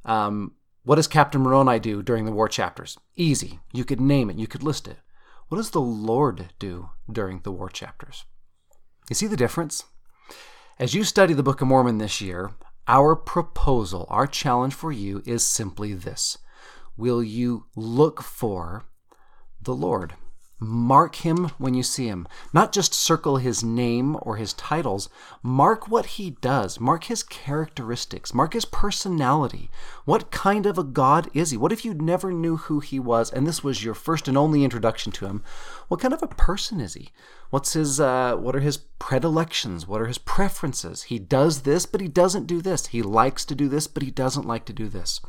Um, 0.03 0.53
what 0.83 0.95
does 0.95 1.07
Captain 1.07 1.41
Moroni 1.41 1.79
do 1.79 2.01
during 2.01 2.25
the 2.25 2.31
war 2.31 2.47
chapters? 2.47 2.97
Easy. 3.15 3.59
You 3.73 3.85
could 3.85 3.99
name 3.99 4.29
it, 4.29 4.37
you 4.37 4.47
could 4.47 4.63
list 4.63 4.87
it. 4.87 4.97
What 5.49 5.57
does 5.57 5.71
the 5.71 5.81
Lord 5.81 6.53
do 6.59 6.89
during 7.11 7.41
the 7.41 7.51
war 7.51 7.69
chapters? 7.69 8.25
You 9.09 9.15
see 9.15 9.27
the 9.27 9.37
difference? 9.37 9.83
As 10.77 10.93
you 10.93 11.03
study 11.03 11.33
the 11.33 11.43
Book 11.43 11.61
of 11.61 11.67
Mormon 11.67 11.97
this 11.97 12.21
year, 12.21 12.51
our 12.87 13.15
proposal, 13.15 14.05
our 14.09 14.27
challenge 14.27 14.73
for 14.73 14.91
you 14.91 15.21
is 15.25 15.45
simply 15.45 15.93
this 15.93 16.37
Will 16.95 17.23
you 17.23 17.65
look 17.75 18.21
for 18.21 18.85
the 19.61 19.75
Lord? 19.75 20.15
Mark 20.59 21.15
him 21.15 21.51
when 21.57 21.73
you 21.73 21.83
see 21.83 22.07
him. 22.07 22.27
Not 22.53 22.73
just 22.73 22.93
circle 22.93 23.37
his 23.37 23.63
name 23.63 24.17
or 24.21 24.35
his 24.35 24.53
titles. 24.53 25.07
Mark 25.41 25.87
what 25.87 26.05
he 26.05 26.31
does. 26.31 26.79
Mark 26.79 27.05
his 27.05 27.23
characteristics. 27.23 28.33
Mark 28.33 28.53
his 28.53 28.65
personality. 28.65 29.71
What 30.03 30.31
kind 30.31 30.65
of 30.65 30.77
a 30.77 30.83
God 30.83 31.29
is 31.33 31.51
he? 31.51 31.57
What 31.57 31.71
if 31.71 31.85
you 31.85 31.93
never 31.93 32.33
knew 32.33 32.57
who 32.57 32.81
he 32.81 32.99
was 32.99 33.31
and 33.31 33.47
this 33.47 33.63
was 33.63 33.83
your 33.83 33.93
first 33.93 34.27
and 34.27 34.37
only 34.37 34.63
introduction 34.63 35.11
to 35.13 35.27
him? 35.27 35.43
What 35.87 36.01
kind 36.01 36.13
of 36.13 36.21
a 36.21 36.27
person 36.27 36.81
is 36.81 36.93
he? 36.93 37.09
What's 37.49 37.73
his 37.73 37.99
uh, 37.99 38.35
what 38.35 38.55
are 38.55 38.59
his 38.59 38.77
predilections? 38.77 39.87
What 39.87 40.01
are 40.01 40.07
his 40.07 40.17
preferences? 40.17 41.03
He 41.03 41.19
does 41.19 41.61
this, 41.61 41.85
but 41.85 42.01
he 42.01 42.07
doesn't 42.07 42.47
do 42.47 42.61
this. 42.61 42.87
He 42.87 43.01
likes 43.01 43.45
to 43.45 43.55
do 43.55 43.69
this, 43.69 43.87
but 43.87 44.03
he 44.03 44.11
doesn't 44.11 44.45
like 44.45 44.65
to 44.65 44.73
do 44.73 44.89
this. 44.89 45.21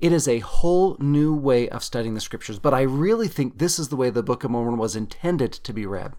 It 0.00 0.12
is 0.12 0.28
a 0.28 0.38
whole 0.38 0.96
new 1.00 1.34
way 1.34 1.68
of 1.68 1.82
studying 1.82 2.14
the 2.14 2.20
scriptures, 2.20 2.60
but 2.60 2.72
I 2.72 2.82
really 2.82 3.26
think 3.26 3.58
this 3.58 3.80
is 3.80 3.88
the 3.88 3.96
way 3.96 4.10
the 4.10 4.22
Book 4.22 4.44
of 4.44 4.50
Mormon 4.50 4.78
was 4.78 4.94
intended 4.94 5.52
to 5.52 5.72
be 5.72 5.86
read. 5.86 6.12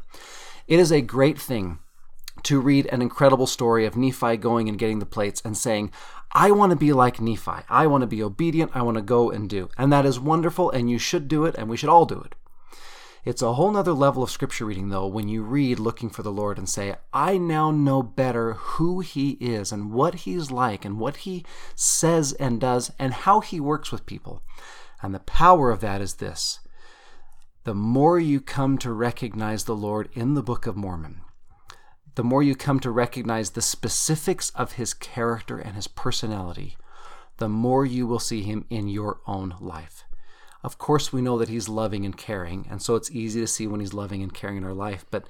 It 0.67 0.79
is 0.79 0.91
a 0.91 0.99
great 0.99 1.39
thing 1.39 1.79
to 2.43 2.59
read 2.59 2.87
an 2.87 3.01
incredible 3.01 3.47
story 3.47 3.85
of 3.85 3.95
Nephi 3.95 4.35
going 4.37 4.67
and 4.67 4.77
getting 4.77 4.99
the 4.99 5.05
plates 5.05 5.41
and 5.45 5.57
saying, 5.57 5.91
I 6.33 6.51
want 6.51 6.71
to 6.71 6.75
be 6.75 6.91
like 6.91 7.21
Nephi. 7.21 7.63
I 7.69 7.87
want 7.87 8.01
to 8.01 8.07
be 8.07 8.21
obedient. 8.21 8.71
I 8.75 8.81
want 8.81 8.97
to 8.97 9.01
go 9.01 9.31
and 9.31 9.49
do. 9.49 9.69
And 9.77 9.91
that 9.93 10.05
is 10.05 10.19
wonderful, 10.19 10.69
and 10.71 10.89
you 10.89 10.99
should 10.99 11.27
do 11.27 11.45
it, 11.45 11.55
and 11.55 11.69
we 11.69 11.77
should 11.77 11.89
all 11.89 12.05
do 12.05 12.19
it. 12.19 12.35
It's 13.29 13.43
a 13.43 13.53
whole 13.53 13.69
nother 13.69 13.93
level 13.93 14.23
of 14.23 14.31
scripture 14.31 14.65
reading, 14.65 14.89
though, 14.89 15.05
when 15.05 15.27
you 15.27 15.43
read 15.43 15.77
looking 15.77 16.09
for 16.09 16.23
the 16.23 16.31
Lord 16.31 16.57
and 16.57 16.67
say, 16.67 16.95
I 17.13 17.37
now 17.37 17.69
know 17.69 18.01
better 18.01 18.53
who 18.53 19.01
He 19.01 19.33
is 19.33 19.71
and 19.71 19.91
what 19.91 20.15
He's 20.25 20.49
like 20.49 20.83
and 20.83 20.97
what 20.97 21.17
He 21.17 21.45
says 21.75 22.33
and 22.33 22.59
does 22.59 22.91
and 22.97 23.13
how 23.13 23.41
He 23.41 23.59
works 23.59 23.91
with 23.91 24.07
people. 24.07 24.41
And 25.03 25.13
the 25.13 25.19
power 25.19 25.69
of 25.69 25.79
that 25.81 26.01
is 26.01 26.15
this 26.15 26.59
the 27.65 27.75
more 27.75 28.19
you 28.19 28.41
come 28.41 28.79
to 28.79 28.91
recognize 28.91 29.65
the 29.65 29.75
Lord 29.75 30.09
in 30.13 30.33
the 30.33 30.41
Book 30.41 30.65
of 30.65 30.75
Mormon, 30.75 31.21
the 32.15 32.23
more 32.23 32.41
you 32.41 32.55
come 32.55 32.79
to 32.79 32.89
recognize 32.89 33.51
the 33.51 33.61
specifics 33.61 34.49
of 34.55 34.71
His 34.71 34.95
character 34.95 35.59
and 35.59 35.75
His 35.75 35.87
personality, 35.87 36.77
the 37.37 37.47
more 37.47 37.85
you 37.85 38.07
will 38.07 38.17
see 38.17 38.41
Him 38.41 38.65
in 38.71 38.87
your 38.87 39.19
own 39.27 39.53
life. 39.59 40.03
Of 40.63 40.77
course, 40.77 41.13
we 41.13 41.21
know 41.21 41.37
that 41.37 41.49
He's 41.49 41.69
loving 41.69 42.05
and 42.05 42.17
caring, 42.17 42.67
and 42.69 42.81
so 42.81 42.95
it's 42.95 43.11
easy 43.11 43.39
to 43.39 43.47
see 43.47 43.67
when 43.67 43.79
He's 43.79 43.93
loving 43.93 44.21
and 44.21 44.33
caring 44.33 44.57
in 44.57 44.63
our 44.63 44.73
life. 44.73 45.05
But 45.09 45.25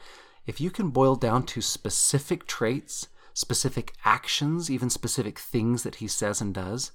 if 0.46 0.60
you 0.60 0.72
can 0.72 0.89
boil 0.89 1.15
down 1.15 1.44
to 1.48 1.62
specific 1.62 2.48
traits, 2.48 3.08
specific 3.34 3.94
actions, 4.04 4.72
even 4.72 4.89
specific 4.89 5.38
things 5.38 5.84
that 5.84 5.96
He 5.96 6.08
says 6.08 6.42
and 6.42 6.54
does, 6.54 6.92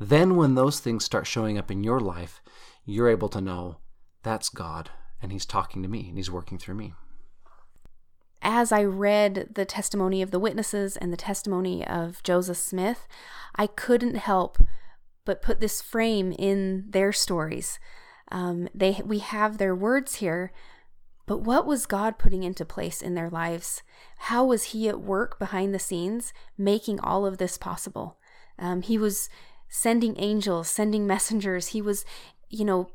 then 0.00 0.36
when 0.36 0.54
those 0.54 0.80
things 0.80 1.04
start 1.04 1.26
showing 1.26 1.56
up 1.58 1.70
in 1.70 1.84
your 1.84 2.00
life, 2.00 2.40
you're 2.84 3.08
able 3.08 3.28
to 3.28 3.40
know 3.40 3.76
that's 4.22 4.48
God, 4.48 4.90
and 5.22 5.30
He's 5.30 5.46
talking 5.46 5.82
to 5.82 5.88
me, 5.88 6.08
and 6.08 6.16
He's 6.16 6.30
working 6.30 6.58
through 6.58 6.74
me. 6.74 6.94
As 8.42 8.70
I 8.72 8.84
read 8.84 9.48
the 9.54 9.64
testimony 9.64 10.22
of 10.22 10.30
the 10.30 10.38
witnesses 10.38 10.96
and 10.96 11.12
the 11.12 11.16
testimony 11.16 11.86
of 11.86 12.22
Joseph 12.22 12.56
Smith, 12.56 13.06
I 13.56 13.66
couldn't 13.66 14.16
help 14.16 14.58
but 15.28 15.42
put 15.42 15.60
this 15.60 15.82
frame 15.82 16.32
in 16.38 16.86
their 16.88 17.12
stories. 17.12 17.78
Um, 18.32 18.66
they 18.74 19.02
we 19.04 19.18
have 19.18 19.58
their 19.58 19.74
words 19.74 20.14
here, 20.16 20.52
but 21.26 21.42
what 21.42 21.66
was 21.66 21.84
God 21.84 22.18
putting 22.18 22.44
into 22.44 22.64
place 22.64 23.02
in 23.02 23.14
their 23.14 23.28
lives? 23.28 23.82
How 24.20 24.46
was 24.46 24.72
He 24.72 24.88
at 24.88 25.02
work 25.02 25.38
behind 25.38 25.74
the 25.74 25.78
scenes, 25.78 26.32
making 26.56 26.98
all 27.00 27.26
of 27.26 27.36
this 27.36 27.58
possible? 27.58 28.16
Um, 28.58 28.80
he 28.80 28.96
was 28.96 29.28
sending 29.68 30.18
angels, 30.18 30.70
sending 30.70 31.06
messengers. 31.06 31.68
He 31.68 31.82
was, 31.82 32.06
you 32.48 32.64
know, 32.64 32.88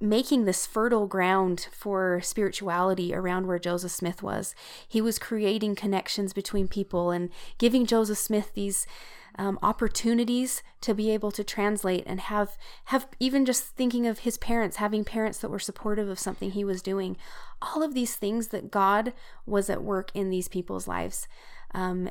making 0.00 0.44
this 0.44 0.66
fertile 0.66 1.06
ground 1.06 1.68
for 1.72 2.20
spirituality 2.22 3.14
around 3.14 3.46
where 3.46 3.58
Joseph 3.58 3.92
Smith 3.92 4.22
was. 4.22 4.54
He 4.86 5.00
was 5.00 5.18
creating 5.18 5.74
connections 5.74 6.32
between 6.32 6.68
people 6.68 7.10
and 7.10 7.30
giving 7.58 7.86
Joseph 7.86 8.18
Smith 8.18 8.52
these 8.54 8.86
um, 9.38 9.58
opportunities 9.62 10.62
to 10.80 10.94
be 10.94 11.10
able 11.10 11.30
to 11.32 11.44
translate 11.44 12.04
and 12.06 12.20
have 12.20 12.56
have 12.86 13.06
even 13.20 13.44
just 13.44 13.64
thinking 13.64 14.06
of 14.06 14.20
his 14.20 14.38
parents 14.38 14.76
having 14.76 15.04
parents 15.04 15.38
that 15.38 15.50
were 15.50 15.58
supportive 15.58 16.08
of 16.08 16.18
something 16.18 16.52
he 16.52 16.64
was 16.64 16.80
doing 16.80 17.16
all 17.60 17.82
of 17.82 17.92
these 17.92 18.16
things 18.16 18.48
that 18.48 18.70
god 18.70 19.12
was 19.44 19.68
at 19.68 19.82
work 19.82 20.10
in 20.14 20.30
these 20.30 20.48
people's 20.48 20.88
lives 20.88 21.28
um, 21.74 22.08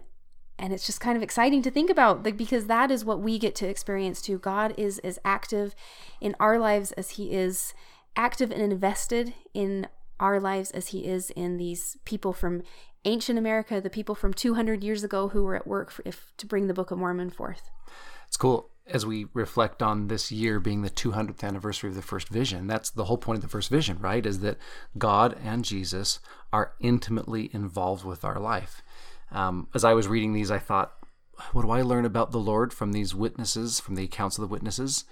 and 0.58 0.72
it's 0.74 0.86
just 0.86 1.02
kind 1.02 1.18
of 1.18 1.24
exciting 1.24 1.62
to 1.62 1.72
think 1.72 1.90
about 1.90 2.24
like, 2.24 2.38
because 2.38 2.68
that 2.68 2.90
is 2.92 3.04
what 3.04 3.20
we 3.20 3.38
get 3.38 3.56
to 3.56 3.68
experience 3.68 4.22
too 4.22 4.38
god 4.38 4.74
is 4.78 5.00
as 5.00 5.20
active 5.26 5.76
in 6.22 6.36
our 6.40 6.58
lives 6.58 6.92
as 6.94 7.12
he 7.12 7.34
is 7.34 7.74
active 8.16 8.52
and 8.52 8.62
invested 8.62 9.34
in 9.54 9.88
our 10.20 10.40
lives 10.40 10.72
as 10.72 10.88
he 10.88 11.06
is 11.06 11.30
in 11.32 11.58
these 11.58 11.98
people 12.06 12.34
from 12.34 12.64
ancient 13.06 13.38
America, 13.38 13.80
the 13.80 13.90
people 13.90 14.16
from 14.16 14.34
200 14.34 14.84
years 14.84 15.04
ago 15.04 15.30
who 15.30 15.44
were 15.44 15.56
at 15.56 15.68
work 15.68 15.92
for, 15.92 16.02
if, 16.06 16.32
to 16.38 16.46
bring 16.46 16.68
the 16.68 16.74
Book 16.74 16.92
of 16.92 16.98
Mormon 16.98 17.30
forth. 17.30 17.70
It's 18.28 18.38
cool 18.38 18.70
as 18.88 19.06
we 19.06 19.28
reflect 19.34 19.82
on 19.82 20.08
this 20.08 20.32
year 20.32 20.60
being 20.60 20.82
the 20.82 20.90
200th 20.90 21.44
anniversary 21.44 21.90
of 21.90 21.96
the 21.96 22.02
first 22.02 22.30
vision. 22.30 22.68
That's 22.68 22.90
the 22.90 23.06
whole 23.06 23.18
point 23.18 23.38
of 23.38 23.42
the 23.42 23.50
first 23.50 23.70
vision, 23.70 24.00
right? 24.00 24.26
Is 24.26 24.40
that 24.40 24.58
God 24.98 25.38
and 25.44 25.64
Jesus 25.64 26.20
are 26.52 26.74
intimately 26.80 27.50
involved 27.54 28.06
with 28.06 28.24
our 28.24 28.40
life. 28.40 28.82
Um, 29.36 29.68
as 29.76 29.84
I 29.84 29.94
was 29.94 30.08
reading 30.08 30.34
these, 30.34 30.50
I 30.50 30.60
thought, 30.60 30.94
what 31.52 31.64
do 31.64 31.70
I 31.70 31.82
learn 31.82 32.06
about 32.06 32.32
the 32.32 32.40
Lord 32.40 32.74
from 32.74 32.94
these 32.94 33.14
witnesses, 33.14 33.80
from 33.80 33.96
the 33.96 34.06
accounts 34.06 34.38
of 34.38 34.42
the 34.42 34.48
witnesses? 34.48 35.04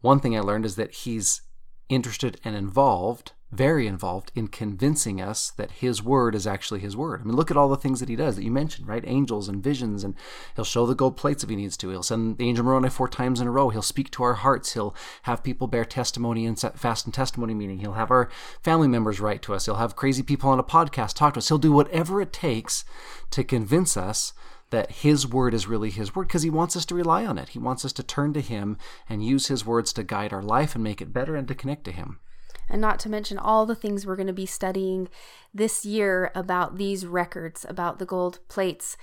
One 0.00 0.18
thing 0.18 0.36
I 0.36 0.40
learned 0.40 0.66
is 0.66 0.76
that 0.76 0.92
He's 0.92 1.42
interested 1.88 2.40
and 2.44 2.56
involved 2.56 3.32
very 3.50 3.86
involved 3.86 4.30
in 4.34 4.46
convincing 4.48 5.20
us 5.22 5.50
that 5.52 5.70
his 5.70 6.02
word 6.02 6.34
is 6.34 6.46
actually 6.46 6.80
his 6.80 6.96
word. 6.96 7.20
I 7.20 7.24
mean, 7.24 7.34
look 7.34 7.50
at 7.50 7.56
all 7.56 7.68
the 7.68 7.76
things 7.76 8.00
that 8.00 8.08
he 8.08 8.16
does 8.16 8.36
that 8.36 8.44
you 8.44 8.50
mentioned, 8.50 8.86
right? 8.86 9.02
Angels 9.06 9.48
and 9.48 9.62
visions, 9.62 10.04
and 10.04 10.14
he'll 10.54 10.66
show 10.66 10.84
the 10.84 10.94
gold 10.94 11.16
plates 11.16 11.42
if 11.42 11.48
he 11.48 11.56
needs 11.56 11.76
to. 11.78 11.88
He'll 11.88 12.02
send 12.02 12.36
the 12.36 12.46
angel 12.46 12.64
Moroni 12.64 12.90
four 12.90 13.08
times 13.08 13.40
in 13.40 13.46
a 13.46 13.50
row. 13.50 13.70
He'll 13.70 13.80
speak 13.80 14.10
to 14.12 14.22
our 14.22 14.34
hearts. 14.34 14.74
He'll 14.74 14.94
have 15.22 15.42
people 15.42 15.66
bear 15.66 15.86
testimony 15.86 16.44
in 16.44 16.56
fast 16.56 17.06
and 17.06 17.14
testimony 17.14 17.54
meeting. 17.54 17.78
He'll 17.78 17.94
have 17.94 18.10
our 18.10 18.28
family 18.62 18.88
members 18.88 19.18
write 19.18 19.40
to 19.42 19.54
us. 19.54 19.64
He'll 19.64 19.76
have 19.76 19.96
crazy 19.96 20.22
people 20.22 20.50
on 20.50 20.58
a 20.58 20.64
podcast 20.64 21.14
talk 21.14 21.34
to 21.34 21.38
us. 21.38 21.48
He'll 21.48 21.58
do 21.58 21.72
whatever 21.72 22.20
it 22.20 22.32
takes 22.32 22.84
to 23.30 23.44
convince 23.44 23.96
us 23.96 24.34
that 24.70 24.90
his 24.90 25.26
word 25.26 25.54
is 25.54 25.66
really 25.66 25.88
his 25.88 26.14
word 26.14 26.28
because 26.28 26.42
he 26.42 26.50
wants 26.50 26.76
us 26.76 26.84
to 26.84 26.94
rely 26.94 27.24
on 27.24 27.38
it. 27.38 27.50
He 27.50 27.58
wants 27.58 27.86
us 27.86 27.94
to 27.94 28.02
turn 28.02 28.34
to 28.34 28.42
him 28.42 28.76
and 29.08 29.24
use 29.24 29.46
his 29.46 29.64
words 29.64 29.94
to 29.94 30.02
guide 30.02 30.34
our 30.34 30.42
life 30.42 30.74
and 30.74 30.84
make 30.84 31.00
it 31.00 31.14
better 31.14 31.34
and 31.34 31.48
to 31.48 31.54
connect 31.54 31.84
to 31.84 31.92
him 31.92 32.20
and 32.68 32.80
not 32.80 32.98
to 33.00 33.08
mention 33.08 33.38
all 33.38 33.66
the 33.66 33.74
things 33.74 34.06
we're 34.06 34.16
going 34.16 34.26
to 34.26 34.32
be 34.32 34.46
studying 34.46 35.08
this 35.52 35.84
year 35.84 36.30
about 36.34 36.76
these 36.76 37.06
records, 37.06 37.64
about 37.68 37.98
the 37.98 38.06
gold 38.06 38.40
plates, 38.48 38.96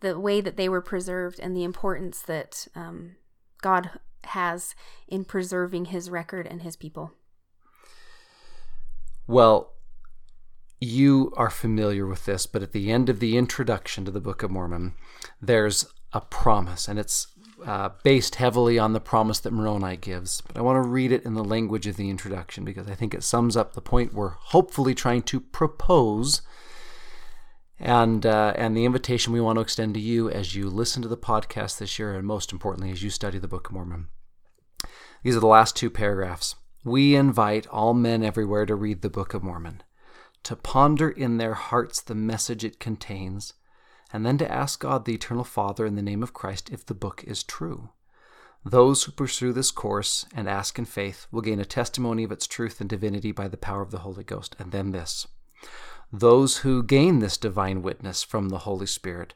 the 0.00 0.18
way 0.18 0.40
that 0.40 0.56
they 0.56 0.68
were 0.68 0.80
preserved, 0.80 1.38
and 1.40 1.56
the 1.56 1.64
importance 1.64 2.20
that 2.22 2.66
um, 2.74 3.16
God 3.62 3.90
has 4.24 4.74
in 5.06 5.24
preserving 5.24 5.86
his 5.86 6.10
record 6.10 6.46
and 6.46 6.62
his 6.62 6.76
people. 6.76 7.12
Well, 9.26 9.72
you 10.80 11.32
are 11.36 11.50
familiar 11.50 12.06
with 12.06 12.26
this, 12.26 12.46
but 12.46 12.62
at 12.62 12.72
the 12.72 12.90
end 12.90 13.08
of 13.08 13.18
the 13.18 13.36
introduction 13.36 14.04
to 14.04 14.10
the 14.10 14.20
Book 14.20 14.42
of 14.42 14.50
Mormon, 14.50 14.94
there's 15.40 15.86
a 16.12 16.20
promise, 16.20 16.86
and 16.86 16.98
it's 16.98 17.28
uh, 17.64 17.90
based 18.02 18.36
heavily 18.36 18.78
on 18.78 18.92
the 18.92 19.00
promise 19.00 19.40
that 19.40 19.52
Moroni 19.52 19.96
gives, 19.96 20.40
but 20.42 20.56
I 20.56 20.60
want 20.60 20.76
to 20.82 20.88
read 20.88 21.12
it 21.12 21.24
in 21.24 21.34
the 21.34 21.44
language 21.44 21.86
of 21.86 21.96
the 21.96 22.10
introduction 22.10 22.64
because 22.64 22.88
I 22.88 22.94
think 22.94 23.14
it 23.14 23.22
sums 23.22 23.56
up 23.56 23.72
the 23.72 23.80
point 23.80 24.12
we're 24.12 24.30
hopefully 24.30 24.94
trying 24.94 25.22
to 25.22 25.40
propose 25.40 26.42
and 27.78 28.24
uh, 28.24 28.52
and 28.56 28.76
the 28.76 28.84
invitation 28.84 29.32
we 29.32 29.40
want 29.40 29.56
to 29.56 29.62
extend 29.62 29.94
to 29.94 30.00
you 30.00 30.30
as 30.30 30.54
you 30.54 30.68
listen 30.68 31.02
to 31.02 31.08
the 31.08 31.16
podcast 31.16 31.78
this 31.78 31.98
year, 31.98 32.14
and 32.14 32.26
most 32.26 32.52
importantly, 32.52 32.90
as 32.90 33.02
you 33.02 33.10
study 33.10 33.38
the 33.38 33.48
Book 33.48 33.68
of 33.68 33.74
Mormon. 33.74 34.08
These 35.22 35.36
are 35.36 35.40
the 35.40 35.46
last 35.46 35.76
two 35.76 35.90
paragraphs. 35.90 36.54
We 36.84 37.16
invite 37.16 37.66
all 37.66 37.94
men 37.94 38.22
everywhere 38.22 38.64
to 38.66 38.74
read 38.74 39.02
the 39.02 39.10
Book 39.10 39.34
of 39.34 39.42
Mormon, 39.42 39.82
to 40.44 40.56
ponder 40.56 41.10
in 41.10 41.36
their 41.38 41.54
hearts 41.54 42.00
the 42.00 42.14
message 42.14 42.64
it 42.64 42.78
contains 42.80 43.54
and 44.12 44.24
then 44.24 44.38
to 44.38 44.50
ask 44.50 44.80
God, 44.80 45.04
the 45.04 45.14
Eternal 45.14 45.44
Father, 45.44 45.86
in 45.86 45.96
the 45.96 46.02
name 46.02 46.22
of 46.22 46.32
Christ, 46.32 46.70
if 46.70 46.86
the 46.86 46.94
book 46.94 47.24
is 47.26 47.42
true. 47.42 47.90
Those 48.64 49.04
who 49.04 49.12
pursue 49.12 49.52
this 49.52 49.70
course 49.70 50.26
and 50.34 50.48
ask 50.48 50.78
in 50.78 50.84
faith 50.84 51.26
will 51.30 51.40
gain 51.40 51.60
a 51.60 51.64
testimony 51.64 52.24
of 52.24 52.32
its 52.32 52.46
truth 52.46 52.80
and 52.80 52.90
divinity 52.90 53.30
by 53.30 53.46
the 53.46 53.56
power 53.56 53.82
of 53.82 53.92
the 53.92 53.98
Holy 53.98 54.24
Ghost. 54.24 54.56
And 54.58 54.72
then 54.72 54.90
this 54.92 55.26
those 56.12 56.58
who 56.58 56.82
gain 56.82 57.18
this 57.18 57.36
divine 57.36 57.82
witness 57.82 58.22
from 58.22 58.48
the 58.48 58.58
Holy 58.58 58.86
Spirit 58.86 59.34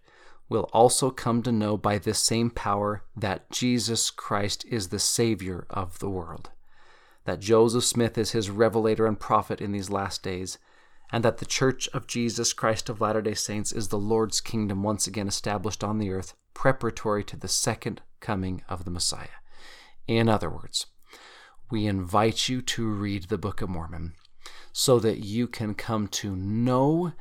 will 0.49 0.69
also 0.73 1.11
come 1.11 1.43
to 1.43 1.53
know 1.53 1.77
by 1.77 1.99
this 1.99 2.19
same 2.19 2.51
power 2.51 3.05
that 3.17 3.51
Jesus 3.51 4.11
Christ 4.11 4.65
is 4.69 4.89
the 4.89 4.99
Savior 4.99 5.67
of 5.71 5.99
the 5.99 6.11
world, 6.11 6.51
that 7.25 7.41
Joseph 7.41 7.85
Smith 7.85 8.19
is 8.19 8.33
his 8.33 8.51
revelator 8.51 9.07
and 9.07 9.19
prophet 9.19 9.61
in 9.61 9.73
these 9.73 9.91
last 9.91 10.23
days 10.23 10.59
and 11.13 11.25
that 11.25 11.39
the 11.39 11.47
Church 11.47 11.89
of 11.89 12.07
Jesus 12.07 12.53
Christ 12.53 12.89
of 12.89 13.01
Latter 13.01 13.23
day 13.23 13.35
Saints 13.35 13.73
is 13.73 13.89
the 13.89 13.99
Lord's 13.99 14.41
kingdom 14.41 14.83
once 14.83 15.07
again 15.07 15.29
established 15.29 15.83
on 15.83 15.99
the 15.99 16.11
earth, 16.11 16.35
preparatory 16.55 17.25
to 17.25 17.37
the 17.37 17.49
second 17.49 18.03
coming 18.21 18.63
of 18.69 18.85
the 18.85 18.91
Messiah. 18.91 19.29
In 20.07 20.29
other 20.29 20.51
words, 20.51 20.87
we 21.71 21.87
invite 21.87 22.49
you 22.49 22.63
to 22.63 22.89
read 22.89 23.25
the 23.25 23.39
Book 23.39 23.63
of 23.63 23.69
Mormon 23.69 24.15
so 24.73 24.99
that 24.99 25.25
you 25.25 25.47
can 25.47 25.75
come 25.75 26.09
to 26.09 26.35
know 26.35 27.13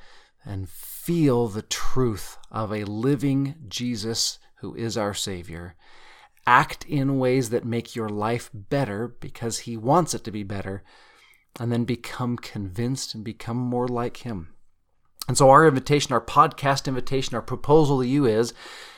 and 0.45 0.69
feel 0.69 1.47
the 1.47 1.61
truth 1.61 2.37
of 2.51 2.71
a 2.71 2.83
living 2.85 3.55
Jesus 3.67 4.39
who 4.57 4.75
is 4.75 4.97
our 4.97 5.13
Savior. 5.13 5.75
Act 6.45 6.85
in 6.85 7.19
ways 7.19 7.49
that 7.49 7.65
make 7.65 7.95
your 7.95 8.09
life 8.09 8.49
better 8.53 9.07
because 9.07 9.59
He 9.59 9.77
wants 9.77 10.13
it 10.13 10.23
to 10.23 10.31
be 10.31 10.43
better, 10.43 10.83
and 11.59 11.71
then 11.71 11.83
become 11.83 12.37
convinced 12.37 13.13
and 13.13 13.23
become 13.23 13.57
more 13.57 13.87
like 13.87 14.17
Him. 14.17 14.53
And 15.27 15.37
so, 15.37 15.49
our 15.49 15.67
invitation, 15.67 16.13
our 16.13 16.21
podcast 16.21 16.87
invitation, 16.87 17.35
our 17.35 17.41
proposal 17.41 17.99
to 17.99 18.07
you 18.07 18.25
is 18.25 18.53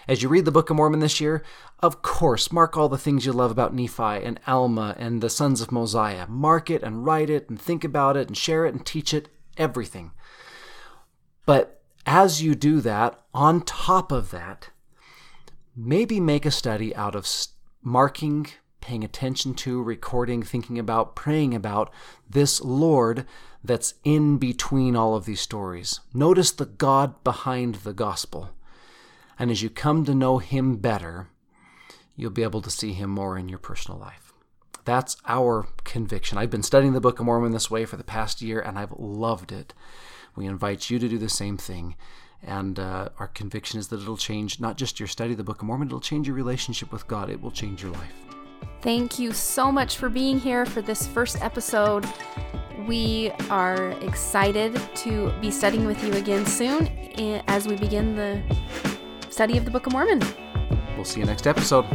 as 0.07 0.21
you 0.23 0.29
read 0.29 0.45
the 0.45 0.51
Book 0.51 0.69
of 0.69 0.75
Mormon 0.75 0.99
this 0.99 1.21
year, 1.21 1.43
of 1.79 2.01
course, 2.01 2.51
mark 2.51 2.75
all 2.75 2.89
the 2.89 2.97
things 2.97 3.25
you 3.25 3.31
love 3.31 3.51
about 3.51 3.73
Nephi 3.73 4.01
and 4.01 4.39
Alma 4.47 4.95
and 4.97 5.21
the 5.21 5.29
sons 5.29 5.61
of 5.61 5.71
Mosiah. 5.71 6.27
Mark 6.27 6.69
it 6.69 6.83
and 6.83 7.05
write 7.05 7.29
it 7.29 7.49
and 7.49 7.59
think 7.59 7.83
about 7.83 8.17
it 8.17 8.27
and 8.27 8.37
share 8.37 8.65
it 8.65 8.73
and 8.73 8.85
teach 8.85 9.13
it, 9.13 9.29
everything. 9.57 10.11
But 11.45 11.81
as 12.05 12.41
you 12.41 12.55
do 12.55 12.81
that, 12.81 13.21
on 13.33 13.61
top 13.61 14.11
of 14.11 14.31
that, 14.31 14.69
maybe 15.75 16.19
make 16.19 16.45
a 16.45 16.51
study 16.51 16.95
out 16.95 17.15
of 17.15 17.27
marking, 17.81 18.47
paying 18.81 19.03
attention 19.03 19.53
to, 19.53 19.81
recording, 19.81 20.43
thinking 20.43 20.77
about, 20.77 21.15
praying 21.15 21.55
about 21.55 21.93
this 22.29 22.59
Lord 22.61 23.25
that's 23.63 23.93
in 24.03 24.37
between 24.37 24.95
all 24.95 25.15
of 25.15 25.25
these 25.25 25.39
stories. 25.39 25.99
Notice 26.13 26.51
the 26.51 26.65
God 26.65 27.23
behind 27.23 27.75
the 27.75 27.93
gospel. 27.93 28.49
And 29.37 29.49
as 29.49 29.61
you 29.61 29.69
come 29.69 30.03
to 30.05 30.15
know 30.15 30.39
Him 30.39 30.77
better, 30.77 31.29
you'll 32.15 32.31
be 32.31 32.43
able 32.43 32.61
to 32.61 32.71
see 32.71 32.93
Him 32.93 33.09
more 33.09 33.37
in 33.37 33.49
your 33.49 33.59
personal 33.59 33.99
life. 33.99 34.33
That's 34.83 35.15
our 35.27 35.67
conviction. 35.83 36.37
I've 36.37 36.49
been 36.49 36.63
studying 36.63 36.93
the 36.93 37.01
Book 37.01 37.19
of 37.19 37.25
Mormon 37.25 37.51
this 37.51 37.69
way 37.69 37.85
for 37.85 37.97
the 37.97 38.03
past 38.03 38.41
year, 38.41 38.59
and 38.59 38.79
I've 38.79 38.93
loved 38.93 39.51
it. 39.51 39.73
We 40.35 40.47
invite 40.47 40.89
you 40.89 40.97
to 40.97 41.07
do 41.07 41.17
the 41.17 41.29
same 41.29 41.57
thing. 41.57 41.95
And 42.43 42.79
uh, 42.79 43.09
our 43.19 43.27
conviction 43.27 43.79
is 43.79 43.89
that 43.89 44.01
it'll 44.01 44.17
change 44.17 44.59
not 44.59 44.77
just 44.77 44.99
your 44.99 45.07
study 45.07 45.31
of 45.31 45.37
the 45.37 45.43
Book 45.43 45.61
of 45.61 45.67
Mormon, 45.67 45.89
it'll 45.89 45.99
change 45.99 46.27
your 46.27 46.35
relationship 46.35 46.91
with 46.91 47.07
God. 47.07 47.29
It 47.29 47.41
will 47.41 47.51
change 47.51 47.83
your 47.83 47.91
life. 47.91 48.40
Thank 48.81 49.19
you 49.19 49.31
so 49.31 49.71
much 49.71 49.97
for 49.97 50.09
being 50.09 50.39
here 50.39 50.65
for 50.65 50.81
this 50.81 51.05
first 51.05 51.41
episode. 51.41 52.05
We 52.87 53.31
are 53.49 53.91
excited 54.01 54.79
to 54.95 55.31
be 55.39 55.51
studying 55.51 55.85
with 55.85 56.03
you 56.03 56.13
again 56.13 56.45
soon 56.45 56.87
eh, 56.87 57.41
as 57.47 57.67
we 57.67 57.75
begin 57.75 58.15
the 58.15 58.41
study 59.29 59.57
of 59.57 59.65
the 59.65 59.71
Book 59.71 59.85
of 59.85 59.93
Mormon. 59.93 60.21
We'll 60.95 61.05
see 61.05 61.19
you 61.19 61.25
next 61.25 61.45
episode. 61.45 61.85